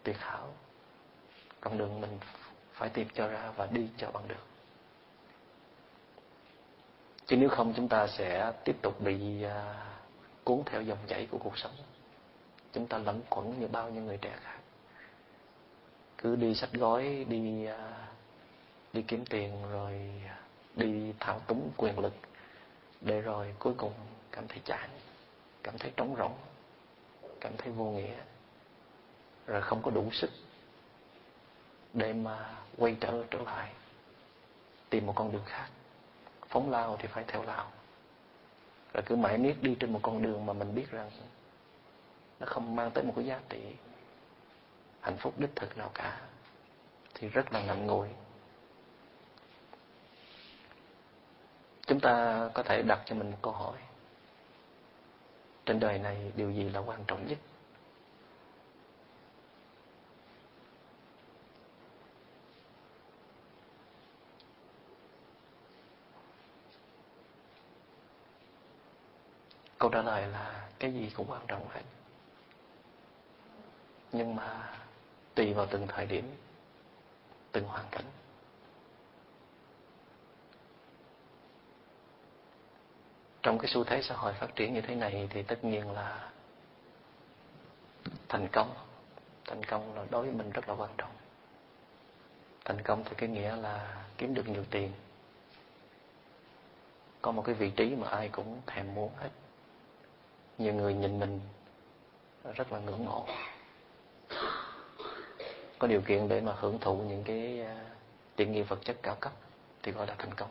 [0.04, 0.54] tuyệt hảo.
[1.62, 2.20] Con đường mình
[2.74, 4.46] phải tìm cho ra và đi cho bằng được.
[7.26, 9.84] Chứ nếu không, chúng ta sẽ tiếp tục bị à,
[10.48, 11.72] cuốn theo dòng chảy của cuộc sống.
[12.74, 14.60] Chúng ta lẫn quẩn như bao nhiêu người trẻ khác.
[16.18, 18.08] Cứ đi sách gói, đi à,
[18.94, 20.12] đi kiếm tiền, rồi
[20.76, 22.14] đi thao túng quyền lực,
[23.02, 23.94] để rồi cuối cùng
[24.32, 24.90] cảm thấy chán,
[25.64, 26.38] cảm thấy trống rỗng,
[27.42, 28.18] cảm thấy vô nghĩa,
[29.48, 30.30] rồi không có đủ sức
[31.94, 33.72] để mà quay trở trở lại,
[34.90, 35.68] tìm một con đường khác.
[36.48, 37.72] Phóng lao thì phải theo lao
[38.94, 41.10] rồi cứ mãi miết đi trên một con đường mà mình biết rằng
[42.40, 43.60] nó không mang tới một cái giá trị
[45.00, 46.20] hạnh phúc đích thực nào cả.
[47.14, 48.08] Thì rất là ngậm ngùi.
[51.88, 53.78] Chúng ta có thể đặt cho mình một câu hỏi.
[55.66, 57.38] Trên đời này điều gì là quan trọng nhất?
[69.78, 71.82] Câu trả lời là cái gì cũng quan trọng hết.
[74.12, 74.74] Nhưng mà
[75.36, 76.36] tùy vào từng thời điểm,
[77.52, 78.06] từng hoàn cảnh.
[83.44, 86.30] Trong cái xu thế xã hội phát triển như thế này thì tất nhiên là
[88.30, 88.74] thành công.
[89.46, 91.12] Thành công là đối với mình rất là quan trọng.
[92.66, 94.92] Thành công thì cái nghĩa là kiếm được nhiều tiền.
[97.22, 99.30] Có một cái vị trí mà ai cũng thèm muốn hết
[100.58, 101.40] nhiều người nhìn mình
[102.56, 103.26] rất là ngưỡng mộ.
[105.80, 107.86] Có điều kiện để mà hưởng thụ những cái à,
[108.36, 109.34] tiện nghi vật chất cao cấp
[109.84, 110.50] thì gọi là thành công.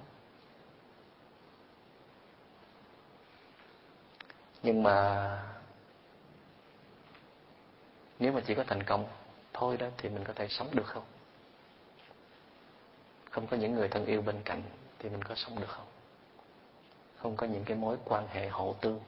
[4.62, 5.42] Nhưng mà
[8.18, 9.08] nếu mà chỉ có thành công
[9.52, 11.04] thôi đó thì mình có thể sống được không?
[13.30, 14.62] Không có những người thân yêu bên cạnh
[14.98, 15.86] thì mình có sống được không?
[17.16, 19.00] Không có những cái mối quan hệ hậu tương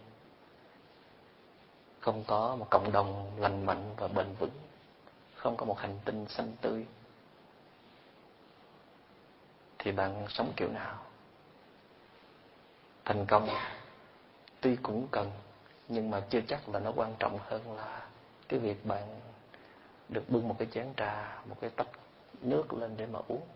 [2.00, 4.50] không có một cộng đồng lành mạnh và bền vững.
[5.34, 6.86] Không có một hành tinh xanh tươi.
[9.78, 11.02] Thì bạn sống kiểu nào?
[13.04, 13.48] Thành công
[14.60, 15.30] tuy cũng cần,
[15.88, 18.06] nhưng mà chưa chắc là nó quan trọng hơn là
[18.48, 19.20] cái việc bạn
[20.08, 21.88] được bưng một cái chén trà, một cái tách
[22.40, 23.46] nước lên để mà uống.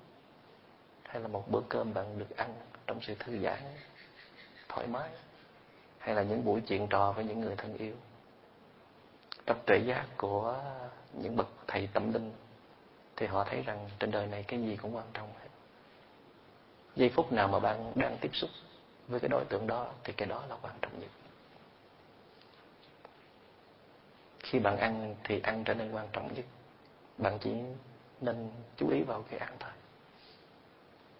[1.02, 2.55] Hay là một bữa cơm bạn được ăn
[2.87, 3.62] trong sự thư giãn,
[4.68, 5.11] thoải mái.
[5.98, 7.94] Hay là những buổi chuyện trò với những người thân yêu
[9.46, 10.59] trong trễ giác của
[11.12, 12.33] những bậc thầy tâm linh,
[13.16, 15.48] thì họ thấy rằng trên đời này cái gì cũng quan trọng hết.
[16.96, 18.50] Giây phút nào mà bạn đang tiếp xúc
[19.09, 21.11] với cái đối tượng đó, thì cái đó là quan trọng nhất.
[24.40, 26.44] Khi bạn ăn thì ăn trở nên quan trọng nhất.
[27.18, 27.55] Bạn chỉ
[28.20, 29.70] nên chú ý vào cái ăn thôi.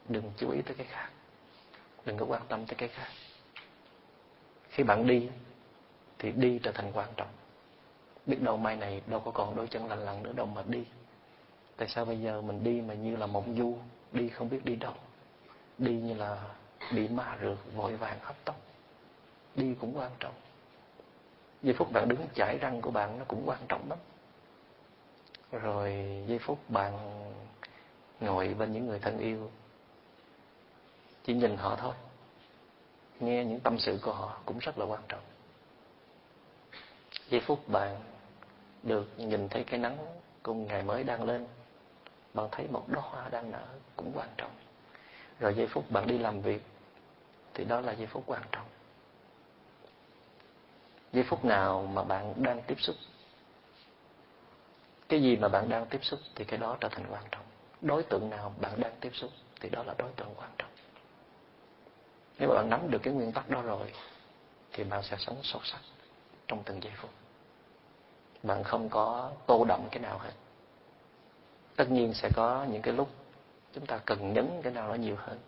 [0.08, 1.11] Đừng chú ý tới cái khác.
[2.04, 3.08] Đừng có quan tâm tới cái khác.
[4.68, 5.28] Khi bạn đi,
[6.18, 7.28] thì đi trở thành quan trọng
[8.26, 10.85] biết đâu mai này đâu có còn đôi chân lành lặn nữa đâu mà đi.
[11.76, 13.76] Tại sao bây giờ mình đi mà như là mộng du,
[14.12, 14.94] đi không biết đi đâu?
[15.78, 16.42] Đi như là
[16.94, 18.56] bị ma rượt, vội vàng hấp tốc
[19.54, 20.35] đi cũng quan trọng.
[21.62, 23.98] Giây phút bạn đứng chải răng của bạn nó cũng quan trọng lắm.
[25.52, 25.92] Rồi
[26.28, 26.92] giây phút bạn
[28.20, 29.50] ngồi bên những người thân yêu,
[31.24, 31.94] chỉ nhìn họ thôi.
[33.20, 35.22] Nghe những tâm sự của họ cũng rất là quan trọng.
[37.28, 38.00] Giây phút bạn
[38.83, 39.99] được nhìn thấy cái nắng
[40.42, 41.47] cùng ngày mới đang lên,
[42.35, 43.66] bạn thấy một đóa hoa đang nở
[43.97, 44.51] cũng quan trọng.
[45.40, 46.62] Rồi giây phút bạn đi làm việc
[47.55, 48.66] thì đó là giây phút quan trọng.
[51.12, 52.97] Giây phút nào mà bạn đang tiếp xúc,
[55.09, 57.45] cái gì mà bạn đang tiếp xúc thì cái đó trở thành quan trọng.
[57.81, 59.30] Đối tượng nào bạn đang tiếp xúc
[59.61, 60.70] thì đó là đối tượng quan trọng.
[62.39, 63.93] Nếu mà bạn nắm được cái nguyên tắc đó rồi
[64.72, 65.80] thì bạn sẽ sống sâu sắc
[66.49, 67.11] trong từng giây phút
[68.43, 70.32] bạn không có tô đậm cái nào hết.
[71.76, 73.09] Tất nhiên sẽ có những cái lúc
[73.72, 75.38] chúng ta cần nhấn cái nào nó nhiều hơn.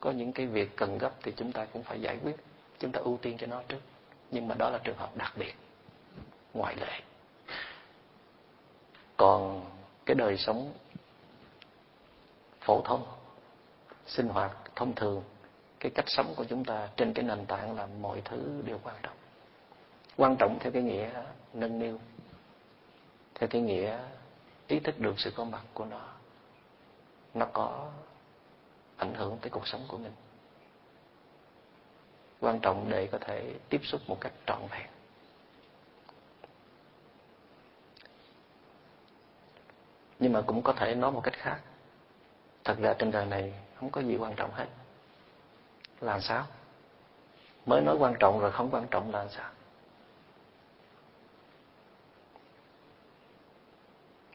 [0.00, 2.36] Có những cái việc cần gấp thì chúng ta cũng phải giải quyết,
[2.78, 3.80] chúng ta ưu tiên cho nó trước.
[4.30, 5.54] Nhưng mà đó là trường hợp đặc biệt,
[6.54, 7.00] ngoại lệ.
[9.16, 9.64] Còn
[10.06, 10.72] cái đời sống
[12.60, 13.06] phổ thông,
[14.06, 15.22] sinh hoạt thông thường,
[15.80, 18.96] cái cách sống của chúng ta trên cái nền tảng là mọi thứ đều quan
[19.02, 19.16] trọng.
[20.16, 21.10] Quan trọng theo cái nghĩa
[21.52, 21.98] nâng niu
[23.40, 23.98] theo cái nghĩa,
[24.68, 26.00] ý thức được sự có mặt của nó
[27.34, 27.90] nó có
[28.96, 30.12] ảnh hưởng tới cuộc sống của mình.
[32.40, 34.86] Quan trọng để có thể tiếp xúc một cách trọn vẹn.
[40.18, 41.60] Nhưng mà cũng có thể nói một cách khác.
[42.64, 44.66] Thật ra trên đời này không có gì quan trọng hết.
[46.00, 46.46] Làm sao?
[47.66, 49.50] Mới nói quan trọng rồi không quan trọng là sao?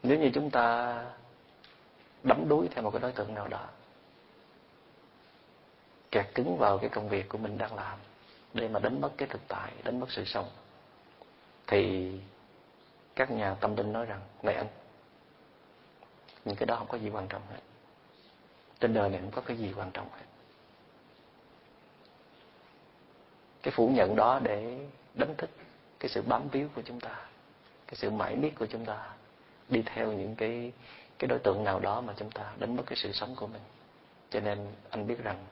[0.07, 0.95] Nếu như chúng ta
[2.23, 3.67] đắm đuối theo một cái đối tượng nào đó
[6.11, 7.99] kẹt cứng vào cái công việc của mình đang làm
[8.53, 10.49] để mà đánh mất cái thực tại, đánh mất sự sống,
[11.67, 12.11] thì
[13.15, 14.67] các nhà tâm linh nói rằng này anh,
[16.45, 17.59] những cái đó không có gì quan trọng hết.
[18.79, 20.25] Trên đời này không có cái gì quan trọng hết.
[23.63, 25.49] Cái phủ nhận đó để đánh thức
[25.99, 27.15] cái sự bám víu của chúng ta,
[27.87, 29.09] cái sự mãi miết của chúng ta
[29.69, 30.71] đi theo những cái
[31.19, 33.61] cái đối tượng nào đó mà chúng ta đánh mất cái sự sống của mình.
[34.29, 35.45] Cho nên anh biết rằng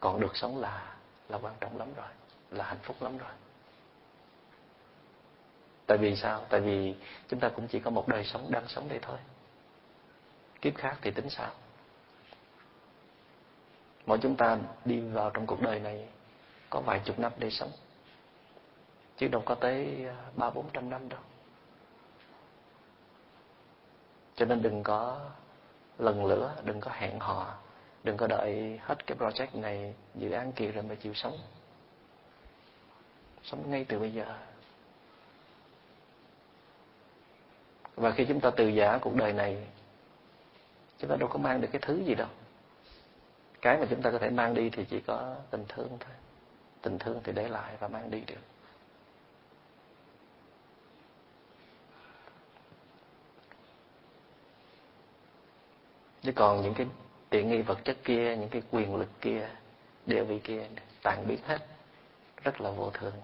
[0.00, 0.94] còn được sống là
[1.28, 2.08] là quan trọng lắm rồi,
[2.50, 3.30] là hạnh phúc lắm rồi.
[5.86, 6.46] Tại vì sao?
[6.48, 6.94] Tại vì
[7.28, 9.18] chúng ta cũng chỉ có một đời sống đang sống đây thôi.
[10.60, 11.50] Kiếp khác thì tính sao?
[14.06, 16.08] Mỗi chúng ta đi vào trong cuộc đời này
[16.70, 17.70] có vài chục năm để sống,
[19.16, 21.20] chứ đâu có tới à, ba bốn trăm năm đâu.
[24.42, 25.20] Cho nên đừng có
[25.98, 27.54] lần lửa, đừng có hẹn hò,
[28.04, 31.38] đừng có đợi hết cái project này, dự án kia rồi mới chịu sống.
[33.42, 34.24] Sống ngay từ bây giờ.
[37.94, 39.66] Và khi chúng ta từ giả cuộc đời này,
[40.98, 42.28] chúng ta đâu có mang được cái thứ gì đâu.
[43.60, 46.14] Cái mà chúng ta có thể mang đi thì chỉ có tình thương thôi.
[46.82, 48.51] Tình thương thì để lại và mang đi được.
[56.22, 56.86] Chứ còn những cái
[57.30, 59.48] tiện nghi vật chất kia, những cái quyền lực kia,
[60.06, 60.66] địa vị kia,
[61.02, 61.58] tàn biến hết,
[62.44, 63.14] rất là vô thường.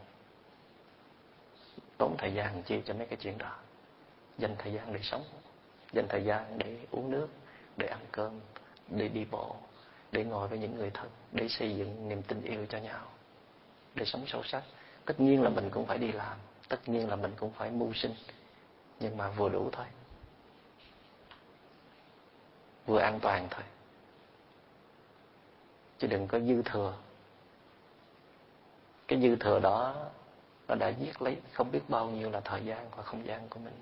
[1.98, 3.56] Tốn thời gian chi cho mấy cái chuyện đó.
[4.38, 5.24] Dành thời gian để sống,
[5.92, 7.28] dành thời gian để uống nước,
[7.76, 8.40] để ăn cơm,
[8.88, 9.56] để đi bộ,
[10.12, 13.00] để ngồi với những người thân, để xây dựng niềm tin yêu cho nhau,
[13.94, 14.62] để sống sâu sắc.
[15.04, 16.38] Tất nhiên là mình cũng phải đi làm,
[16.68, 18.14] tất nhiên là mình cũng phải mưu sinh,
[19.00, 19.86] nhưng mà vừa đủ thôi
[22.88, 23.62] vừa an toàn thôi.
[25.98, 26.94] Chứ đừng có dư thừa.
[29.08, 29.94] Cái dư thừa đó,
[30.68, 33.60] nó đã giết lấy không biết bao nhiêu là thời gian và không gian của
[33.60, 33.74] mình.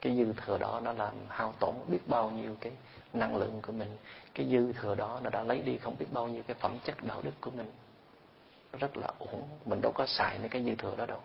[0.00, 2.72] Cái dư thừa đó nó làm hao tổn biết bao nhiêu cái
[3.12, 3.96] năng lượng của mình.
[4.34, 7.04] Cái dư thừa đó nó đã lấy đi không biết bao nhiêu cái phẩm chất
[7.04, 7.72] đạo đức của mình.
[8.72, 9.48] Rất là uổng.
[9.64, 11.20] Mình đâu có xài những cái dư thừa đó đâu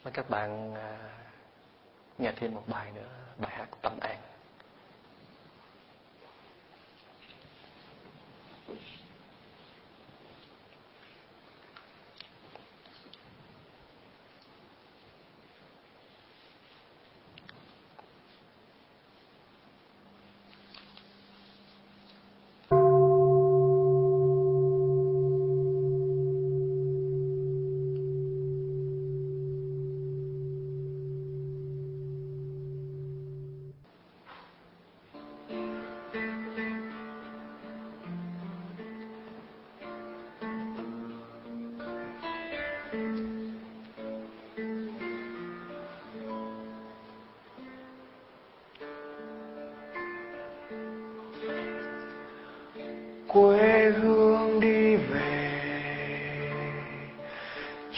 [0.13, 0.97] các bạn à,
[2.17, 4.17] nghe thêm một bài nữa, bài hát Tâm An.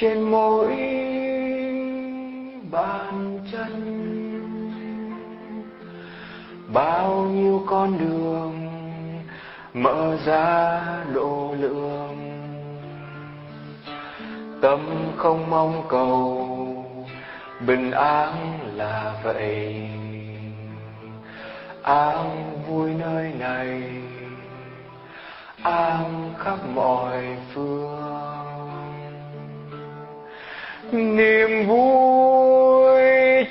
[0.04, 0.68] Trên mỗi
[2.72, 3.74] bàn chân.
[6.74, 8.70] Bao nhiêu con đường
[9.74, 10.82] mở ra
[11.14, 12.18] độ lượng
[14.62, 14.80] tâm
[15.18, 16.47] không mong cầu,
[17.68, 19.89] bình an là vậy.
[21.82, 23.84] An vui nơi này,
[25.64, 27.82] an khắp mọi phương.
[31.04, 33.04] Niềm vui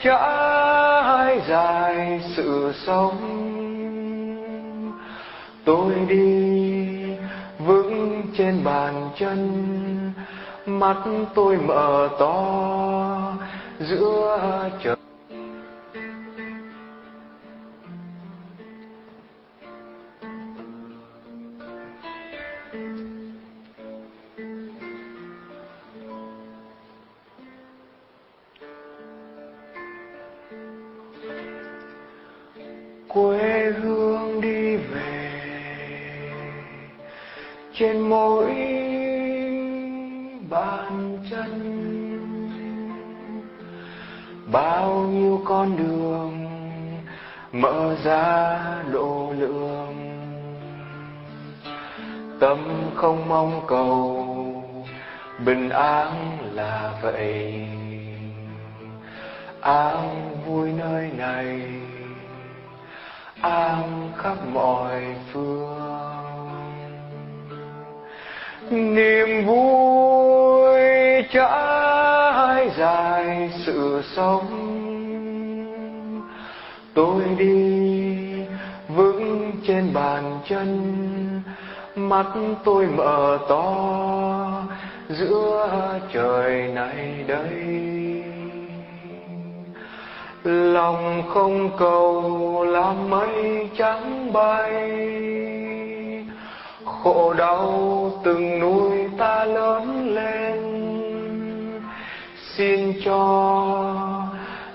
[0.03, 3.19] trải dài sự sống.
[5.65, 6.73] Tôi đi
[7.59, 9.53] vững trên bàn chân,
[10.67, 10.97] mắt
[11.35, 13.35] tôi mở to
[13.81, 14.39] giữa
[14.85, 14.97] trời.
[33.15, 35.31] Quê hương đi về.
[37.75, 38.47] Trên mỗi
[40.51, 41.53] bàn chân,
[44.53, 46.47] bao nhiêu con đường
[47.53, 48.61] mở ra
[48.93, 49.95] độ lượng
[52.41, 52.59] tâm
[52.95, 54.27] không mong cầu,
[55.45, 57.67] bình an là vậy.
[59.61, 61.61] An vui nơi này
[63.43, 65.93] an khắp mọi phương.
[68.71, 70.83] Niềm vui
[71.33, 74.69] trải dài sự sống.
[76.95, 78.13] Tôi đi
[78.89, 80.81] vững trên bàn chân,
[81.97, 82.27] mắt
[82.65, 84.63] tôi mở to
[85.09, 85.69] giữa
[86.13, 87.92] trời này đây
[90.45, 94.99] lòng không cầu làm mây trắng bay.
[96.85, 100.59] Khổ đau từng nuôi ta lớn lên.
[102.57, 103.95] Xin cho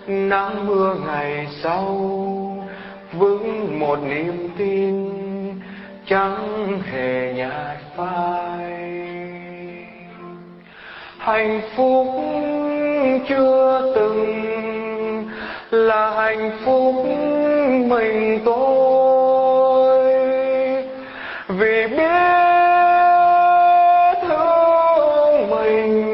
[0.08, 1.88] nắng mưa ngày sau
[3.14, 5.10] vững một niềm tin
[6.08, 8.98] chẳng hề nhạt phai.
[11.18, 12.08] Hạnh phúc
[13.30, 14.44] chưa từng
[15.72, 16.96] là hạnh phúc
[17.88, 20.14] mình tôi.
[21.48, 22.08] Vì biết
[24.28, 26.07] thương mình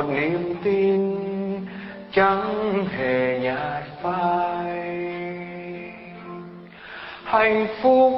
[0.00, 1.16] một niềm tin
[2.12, 4.90] chẳng hề nhạt phai.
[7.24, 8.12] Hạnh phúc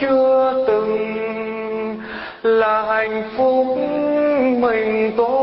[0.00, 2.00] chưa từng
[2.42, 3.66] là hạnh phúc
[4.60, 5.35] mình tôi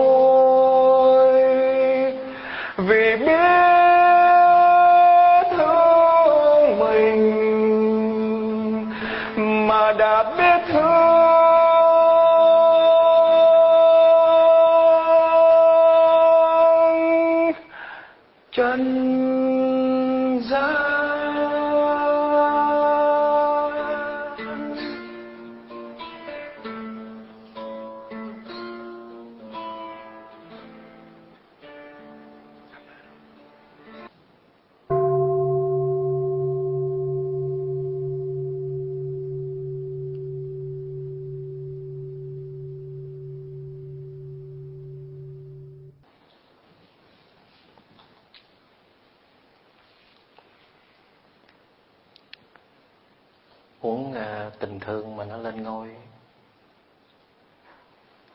[54.64, 55.96] tình thương mà nó lên ngôi.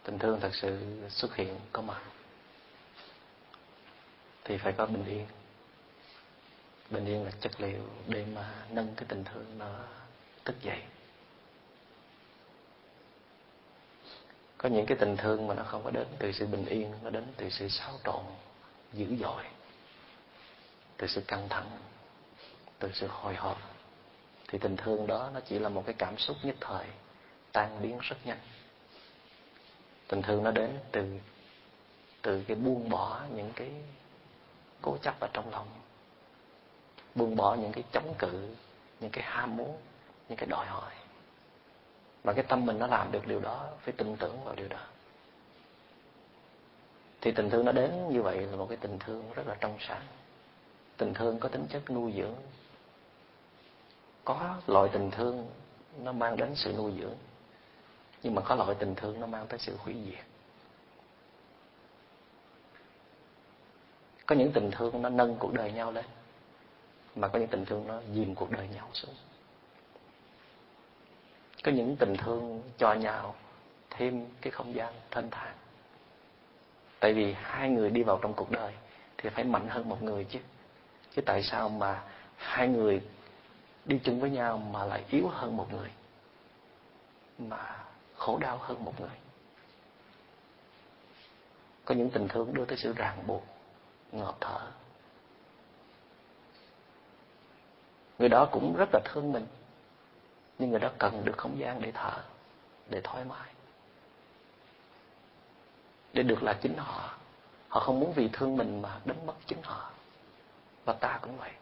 [0.03, 2.03] Tình thương thật sự xuất hiện có mặt.
[4.45, 5.27] Thì phải có bình yên.
[6.91, 9.67] Bình yên là chất liệu để mà nâng cái tình thương nó
[10.45, 10.83] thức dậy.
[14.59, 17.11] Có những cái tình thương mà nó không có đến từ sự bình yên, nó
[17.11, 18.25] đến từ sự xáo trộn
[18.93, 19.45] dữ dội,
[20.97, 21.71] từ sự căng thẳng,
[22.79, 23.78] từ sự hồi hộp
[24.49, 26.87] thì tình thương đó nó chỉ là một cái cảm xúc nhất thời,
[27.53, 28.39] tan biến rất nhanh.
[30.09, 31.19] Tình thương nó đến từ
[32.23, 33.71] từ cái buông bỏ những cái
[34.83, 35.69] cố chấp ở trong lòng.
[37.15, 38.55] Buông bỏ những cái chống cự,
[39.01, 39.77] những cái ham muốn,
[40.29, 40.93] những cái đòi hỏi.
[42.23, 44.81] Và cái tâm mình nó làm được điều đó, phải tin tưởng vào điều đó.
[47.21, 49.77] Thì tình thương nó đến như vậy là một cái tình thương rất là trong
[49.81, 50.03] sáng.
[50.97, 52.35] Tình thương có tính chất nuôi dưỡng
[54.29, 55.47] có loại tình thương
[56.03, 57.17] nó mang đến sự nuôi dưỡng,
[58.23, 60.25] nhưng mà có loại tình thương nó mang tới sự hủy diệt.
[64.27, 66.05] Có những tình thương nó nâng cuộc đời nhau lên,
[67.17, 69.15] mà có những tình thương nó dìm cuộc đời nhau xuống.
[71.65, 73.35] Có những tình thương cho nhau
[73.91, 75.55] thêm cái không gian thanh thản.
[77.01, 78.73] Tại vì hai người đi vào trong cuộc đời
[79.19, 80.39] thì phải mạnh hơn một người chứ.
[81.17, 82.03] Chứ tại sao mà
[82.37, 83.03] hai người
[83.89, 85.91] đi chung với nhau mà lại yếu hơn một người,
[87.39, 87.85] mà
[88.17, 89.17] khổ đau hơn một người.
[91.85, 93.43] Có những tình thương đưa tới sự ràng buộc,
[94.13, 94.71] ngọt thở.
[98.19, 99.47] Người đó cũng rất là thương mình,
[100.59, 102.23] nhưng người đó cần được không gian để thở,
[102.89, 103.49] để thoải mái.
[106.13, 107.15] Để được là chính họ.
[107.69, 109.91] Họ không muốn vì thương mình mà đánh mất chính họ.
[110.85, 111.53] Và ta cũng vậy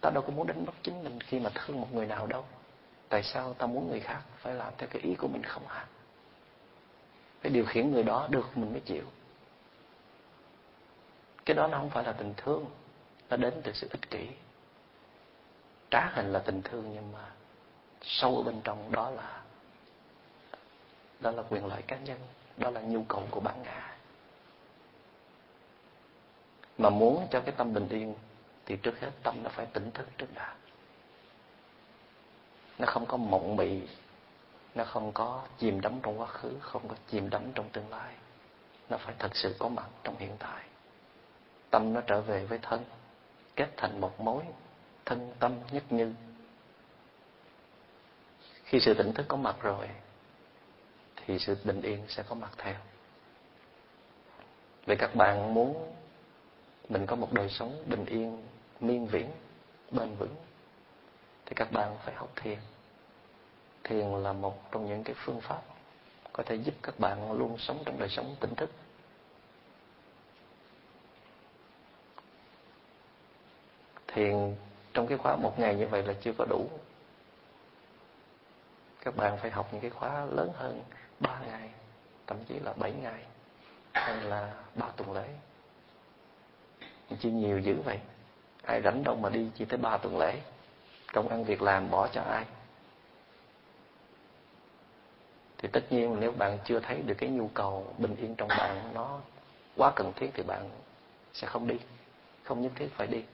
[0.00, 2.44] ta đâu có muốn đánh mất chính mình khi mà thương một người nào đâu.
[3.08, 5.86] Tại sao ta muốn người khác phải làm theo cái ý của mình không hả?
[7.40, 9.04] Phải điều khiển người đó được mình mới chịu.
[11.44, 12.66] Cái đó nó không phải là tình thương,
[13.30, 14.28] nó đến từ sự ích kỷ.
[15.90, 17.30] Trá hình là tình thương nhưng mà
[18.02, 19.42] sâu ở bên trong đó là
[21.20, 22.18] đó là quyền lợi cá nhân,
[22.56, 23.96] đó là nhu cầu của bản ngã.
[26.78, 28.14] Mà muốn cho cái tâm bình yên
[28.68, 30.54] thì trước hết tâm nó phải tỉnh thức trước đã.
[32.78, 33.80] Nó không có mộng mị,
[34.74, 38.14] nó không có chìm đắm trong quá khứ, không có chìm đắm trong tương lai.
[38.88, 40.64] Nó phải thật sự có mặt trong hiện tại.
[41.70, 42.84] Tâm nó trở về với thân,
[43.56, 44.44] kết thành một mối
[45.04, 46.14] thân tâm nhất như.
[48.64, 49.88] Khi sự tỉnh thức có mặt rồi,
[51.16, 52.74] thì sự bình yên sẽ có mặt theo.
[54.86, 55.94] Vậy các bạn muốn
[56.88, 58.42] mình có một đời sống bình yên
[58.80, 59.30] miên viễn,
[59.90, 60.36] bền vững,
[61.46, 62.58] thì các bạn phải học thiền.
[63.84, 65.62] Thiền là một trong những cái phương pháp
[66.32, 68.70] có thể giúp các bạn luôn sống trong đời sống tỉnh thức.
[74.06, 74.56] Thiền
[74.94, 76.68] trong cái khóa một ngày như vậy là chưa có đủ.
[79.00, 80.82] Các bạn phải học những cái khóa lớn hơn
[81.20, 81.70] ba ngày,
[82.26, 83.24] thậm chí là bảy ngày
[83.92, 85.28] hay là ba tuần lễ.
[87.20, 88.00] Chi nhiều dữ vậy
[88.62, 90.40] ai rảnh đâu mà đi chỉ tới ba tuần lễ.
[91.12, 92.44] Công ăn việc làm bỏ cho ai.
[95.58, 98.90] Thì tất nhiên nếu bạn chưa thấy được cái nhu cầu bình yên trong bạn,
[98.94, 99.20] nó
[99.76, 100.70] quá cần thiết thì bạn
[101.32, 101.76] sẽ không đi.
[102.44, 103.24] Không nhất thiết phải đi.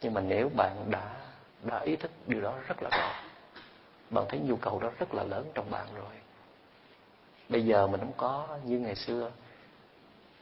[0.00, 1.14] Nhưng mà nếu bạn đã
[1.62, 3.12] đã ý thức điều đó rất là rõ,
[4.10, 6.14] bạn thấy nhu cầu đó rất là lớn trong bạn rồi,
[7.48, 9.30] bây giờ mình không có như ngày xưa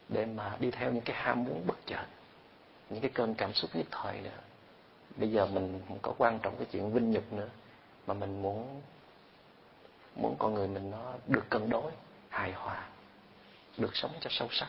[0.09, 2.05] để mà đi theo những cái ham muốn bất chợt
[2.91, 4.41] những cái cơn cảm xúc nhất thời nữa
[5.17, 7.49] bây giờ mình không có quan trọng cái chuyện vinh nhục nữa,
[8.07, 8.81] mà mình muốn
[10.17, 11.93] muốn con người mình nó được cân đối,
[12.29, 12.89] hài hòa,
[13.79, 14.69] được sống cho sâu sắc,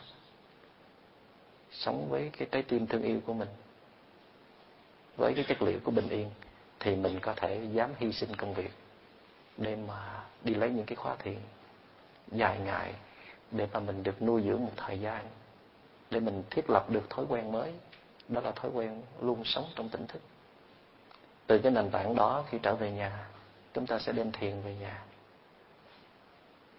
[1.70, 3.48] sống với cái trái tim thương yêu của mình,
[5.16, 6.30] với cái chất liệu của bình yên,
[6.80, 8.70] thì mình có thể dám hy sinh công việc
[9.56, 11.38] để mà đi lấy những cái khóa thiền
[12.32, 12.94] dài ngày
[13.50, 15.26] để mà mình được nuôi dưỡng một thời gian
[16.10, 17.72] để mình thiết lập được thói quen mới
[18.32, 20.22] đó là thói quen luôn sống trong tỉnh thức.
[21.46, 23.28] Từ cái nền tảng đó khi trở về nhà
[23.74, 25.02] chúng ta sẽ đem thiền về nhà.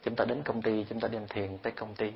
[0.03, 2.11] Chúng ta đến công ty chúng ta đem thiền tới công ty.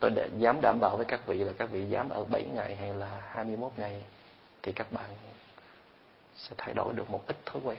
[0.00, 2.76] Tôi để, dám đảm bảo với các vị là các vị dám ở 7 ngày
[2.76, 4.04] hay là 21 ngày
[4.62, 5.10] thì các bạn
[6.36, 7.78] sẽ thay đổi được một ít thói quen.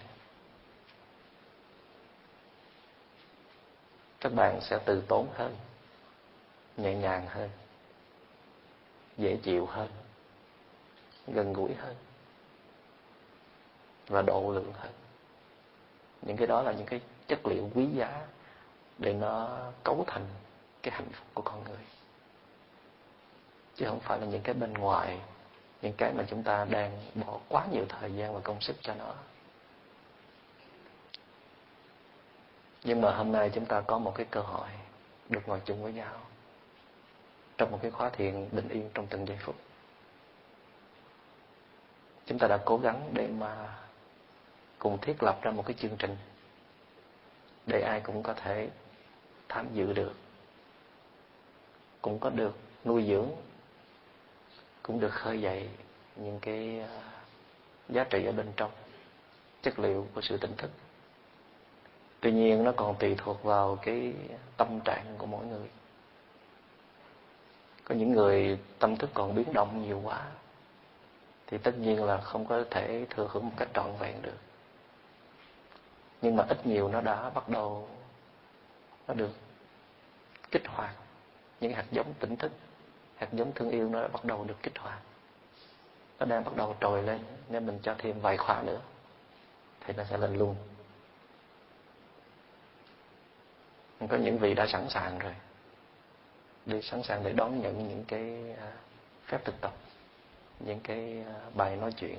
[4.20, 5.56] Các bạn sẽ từ tốn hơn
[6.78, 7.50] nhẹ nhàng hơn,
[9.18, 9.90] dễ chịu hơn,
[11.28, 11.96] gần gũi hơn
[14.08, 14.92] và độ lượng hơn.
[16.22, 18.28] Những cái đó là những cái chất liệu quý giá
[18.98, 20.26] để nó cấu thành
[20.84, 21.86] cái hạnh phúc của con người.
[23.76, 25.20] Chứ không phải là những cái bên ngoài,
[25.82, 28.94] những cái mà chúng ta đang bỏ quá nhiều thời gian và công sức cho
[28.94, 29.14] nó.
[32.84, 34.70] Nhưng mà hôm nay chúng ta có một cái cơ hội
[35.30, 36.14] được ngồi chung với nhau
[37.58, 39.56] trong một cái khóa thiền bình yên trong từng giây phút.
[42.26, 43.78] Chúng ta đã cố gắng để mà
[44.80, 46.18] cùng thiết lập ra một cái chương trình
[47.66, 48.70] để ai cũng có thể
[49.50, 50.14] tham dự được,
[52.02, 53.30] cũng có được nuôi dưỡng,
[54.84, 55.70] cũng được khơi dậy
[56.16, 57.02] những cái ờ,
[57.90, 58.72] giá trị ở bên trong,
[59.62, 60.72] chất liệu của sự tỉnh thức.
[62.20, 64.14] Tuy nhiên nó còn tùy thuộc vào cái
[64.58, 65.68] tâm trạng của mỗi người
[67.88, 70.28] có những người tâm thức còn biến động nhiều quá,
[71.48, 74.38] thì tất nhiên là không có thể thừa hưởng một cách trọn vẹn được.
[76.22, 77.90] Nhưng mà ít nhiều nó đã bắt đầu,
[79.08, 79.30] nó được
[80.52, 80.96] kích hoạt.
[81.62, 82.52] Những hạt giống tỉnh thức,
[83.16, 85.00] hạt giống thương yêu nó đã bắt đầu được kích hoạt.
[86.20, 87.20] Nó đang bắt đầu trồi lên,
[87.50, 88.80] nên mình cho thêm vài khóa nữa,
[89.86, 90.56] thì nó sẽ lên luôn.
[94.10, 95.34] Có những vị đã sẵn sàng rồi
[96.68, 98.72] để sẵn sàng để đón nhận những cái à,
[99.26, 99.74] phép thực tập,
[100.60, 102.18] những cái à, bài nói chuyện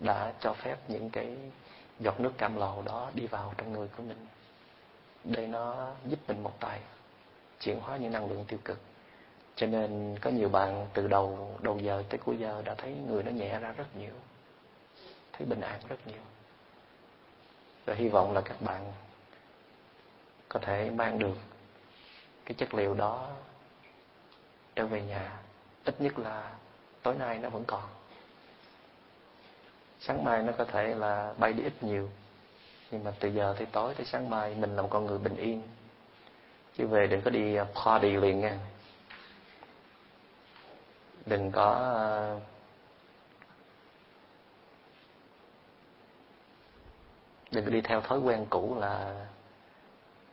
[0.00, 1.36] đã cho phép những cái
[2.00, 4.26] giọt nước cam lồ đó đi vào trong người của mình.
[5.24, 6.80] Để nó giúp mình một tay
[7.60, 8.78] chuyển hóa những năng lượng tiêu cực.
[9.56, 13.22] Cho nên có nhiều bạn từ đầu đầu giờ tới cuối giờ đã thấy người
[13.22, 14.14] nó nhẹ ra rất nhiều,
[15.32, 16.22] thấy bình an rất nhiều.
[17.84, 18.92] Và hy vọng là các bạn
[20.48, 21.36] có thể mang được
[22.46, 23.28] cái chất liệu đó
[24.76, 25.38] trở về nhà.
[25.84, 26.52] Ít nhất là
[27.02, 27.82] tối nay nó vẫn còn.
[30.00, 32.10] Sáng mai nó có thể là bay đi ít nhiều.
[32.90, 35.36] Nhưng mà từ giờ tới tối, tới sáng mai, mình là một con người bình
[35.36, 35.62] yên.
[36.76, 38.58] Chứ về đừng có đi à, party liền nha.
[41.26, 42.40] Đừng có à,
[47.50, 49.26] đừng có đi theo thói quen cũ là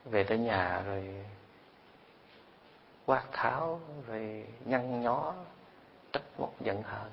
[0.05, 1.25] về tới nhà rồi
[3.05, 5.33] quát tháo rồi nhăn nhó,
[6.13, 7.11] trách móc giận hờn.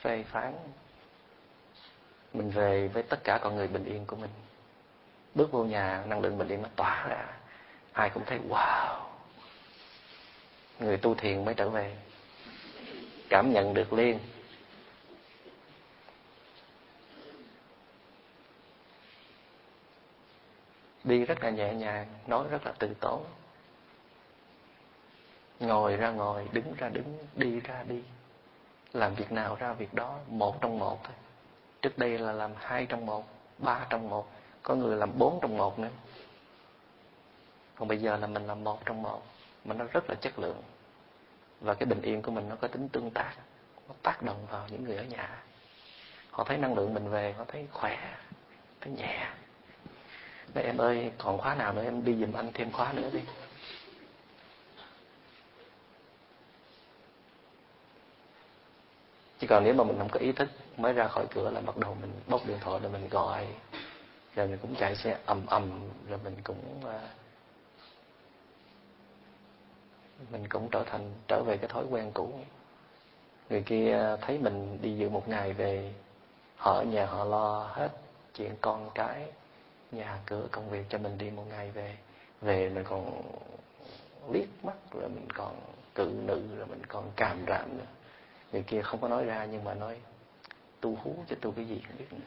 [0.00, 0.54] Phê phán,
[2.34, 4.30] mình về với tất cả con người bình yên của mình.
[5.34, 7.26] Bước vô nhà, năng lượng bình yên nó tỏa ra.
[7.92, 9.00] Ai cũng thấy, wow!
[10.78, 11.96] Người tu thiền mới trở về.
[13.28, 14.18] Cảm nhận được liền.
[21.04, 23.24] Đi rất là nhẹ nhàng, nói rất là từ tốn
[25.60, 28.02] ngồi ra ngồi, đứng ra đứng, đi ra đi.
[28.92, 31.14] Làm việc nào ra việc đó, một trong một thôi.
[31.82, 33.24] Trước đây là làm hai trong một,
[33.58, 34.30] ba trong một,
[34.62, 35.88] có người làm bốn trong một nữa.
[37.76, 39.22] Còn bây giờ là mình làm một trong một,
[39.64, 40.62] mà nó rất là chất lượng.
[41.60, 43.32] Và cái bình yên của mình nó có tính tương tác,
[43.88, 45.42] nó tác động vào những người ở nhà.
[46.30, 48.16] Họ thấy năng lượng mình về, họ thấy khỏe,
[48.80, 49.28] thấy nhẹ.
[50.54, 51.84] Nói em ơi, còn khóa nào nữa?
[51.84, 53.20] Em đi giùm anh thêm khóa nữa đi.
[59.38, 61.76] Chứ còn nếu mà mình không có ý thức, mới ra khỏi cửa là bắt
[61.76, 63.46] đầu mình bốc điện thoại rồi mình gọi.
[64.34, 67.00] Rồi mình cũng chạy xe ầm ầm, rồi mình cũng à,
[70.32, 72.30] mình cũng trở thành, trở về cái thói quen cũ.
[73.50, 75.92] Người kia thấy mình đi dự một ngày về,
[76.56, 77.88] họ ở nhà họ lo hết
[78.34, 79.26] chuyện con cái,
[79.92, 81.96] nhà cửa, công việc cho mình đi một ngày về.
[82.40, 83.22] Về mình còn
[84.32, 85.60] liếc mắt, rồi mình còn
[85.94, 87.84] cự nữ, rồi mình còn càm rạm nữa
[88.52, 89.96] người kia không có nói ra nhưng mà nói,
[90.80, 92.18] tu hú cho tu cái gì không biết nữa.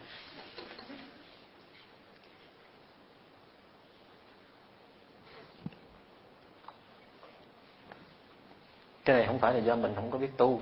[9.06, 10.62] cái này không phải là do mình không có biết tu,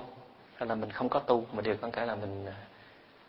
[0.54, 2.56] hay là mình không có tu, mà điều quan cái là mình à,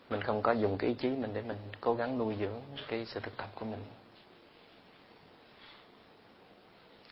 [0.10, 3.06] mình không có dùng cái ý chí mình để mình cố gắng nuôi dưỡng cái
[3.06, 3.80] sự thực tập của mình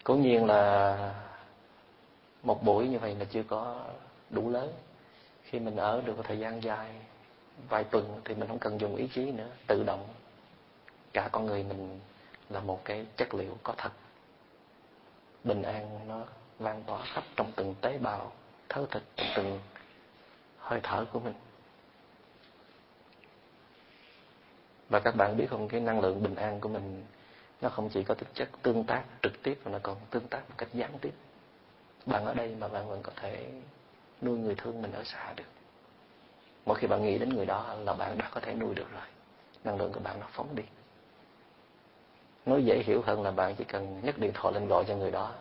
[0.03, 1.13] cố nhiên là
[2.43, 3.86] một buổi như vậy là chưa có
[4.30, 4.74] đủ lớn
[5.49, 6.91] khi mình ở được một thời gian dài,
[7.69, 10.07] vài tuần thì mình không cần dùng ý chí nữa, tự động.
[11.13, 11.99] Cả con người mình
[12.49, 13.91] là một cái chất liệu có thật.
[15.43, 16.25] Bình an nó
[16.59, 18.31] lan tỏa khắp trong từng tế bào,
[18.69, 19.59] thớ thịt, trong từng
[20.57, 21.33] hơi thở của mình.
[24.89, 27.05] Và các bạn biết không, cái năng lượng bình an của mình,
[27.61, 30.49] nó không chỉ có tính chất tương tác trực tiếp mà nó còn tương tác
[30.49, 31.13] một cách gián tiếp.
[32.05, 33.51] Bạn ở đây mà bạn vẫn có thể
[34.22, 35.43] nuôi người thương mình ở xa được.
[36.65, 39.07] Mỗi khi bạn nghĩ đến người đó là bạn đã có thể nuôi được rồi.
[39.63, 40.63] Năng lượng của bạn nó phóng đi.
[42.45, 45.11] Nói dễ hiểu hơn là bạn chỉ cần nhấc điện thoại lên gọi cho người
[45.11, 45.34] đó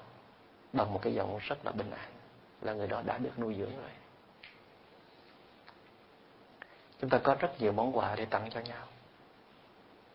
[0.72, 2.10] bằng một cái giọng rất là bình an,
[2.62, 3.90] là người đó đã được nuôi dưỡng rồi.
[7.00, 8.86] Chúng ta có rất nhiều món quà để tặng cho nhau.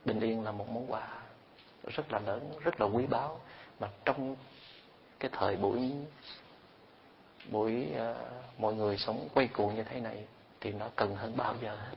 [0.05, 1.07] Bình yên là một món quà
[1.87, 3.39] rất là lớn, rất là quý báu,
[3.79, 4.35] mà trong
[5.19, 5.91] cái thời buổi
[7.51, 10.25] buổi uh, mọi người sống quay cuồng như thế này
[10.61, 11.95] thì nó cần hơn bao giờ hết.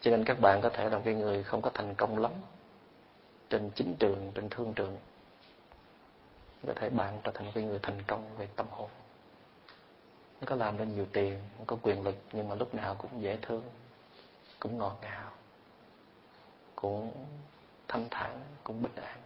[0.00, 2.32] Cho nên các bạn có thể là cái người không có thành công lắm
[3.50, 4.96] trên chính trường trên thương trường.
[6.66, 8.88] Có thể bạn trở thành cái người thành công về tâm hồn.
[10.40, 13.22] Không có làm nên nhiều tiền không có quyền lực nhưng mà lúc nào cũng
[13.22, 13.62] dễ thương
[14.60, 15.30] cũng ngọt ngào
[16.76, 17.12] cũng
[17.88, 19.18] thanh thản cũng bình an.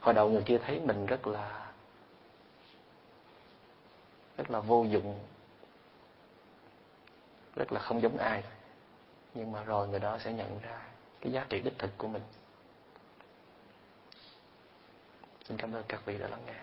[0.00, 1.63] Hồi đầu người kia thấy mình rất là
[4.36, 5.18] rất là vô dụng.
[7.56, 8.44] Rất là không giống ai.
[9.34, 10.82] Nhưng mà rồi người đó sẽ nhận ra
[11.20, 12.22] cái giá trị đích thực của mình.
[15.44, 16.60] Xin cảm ơn các vị đã lắng nghe.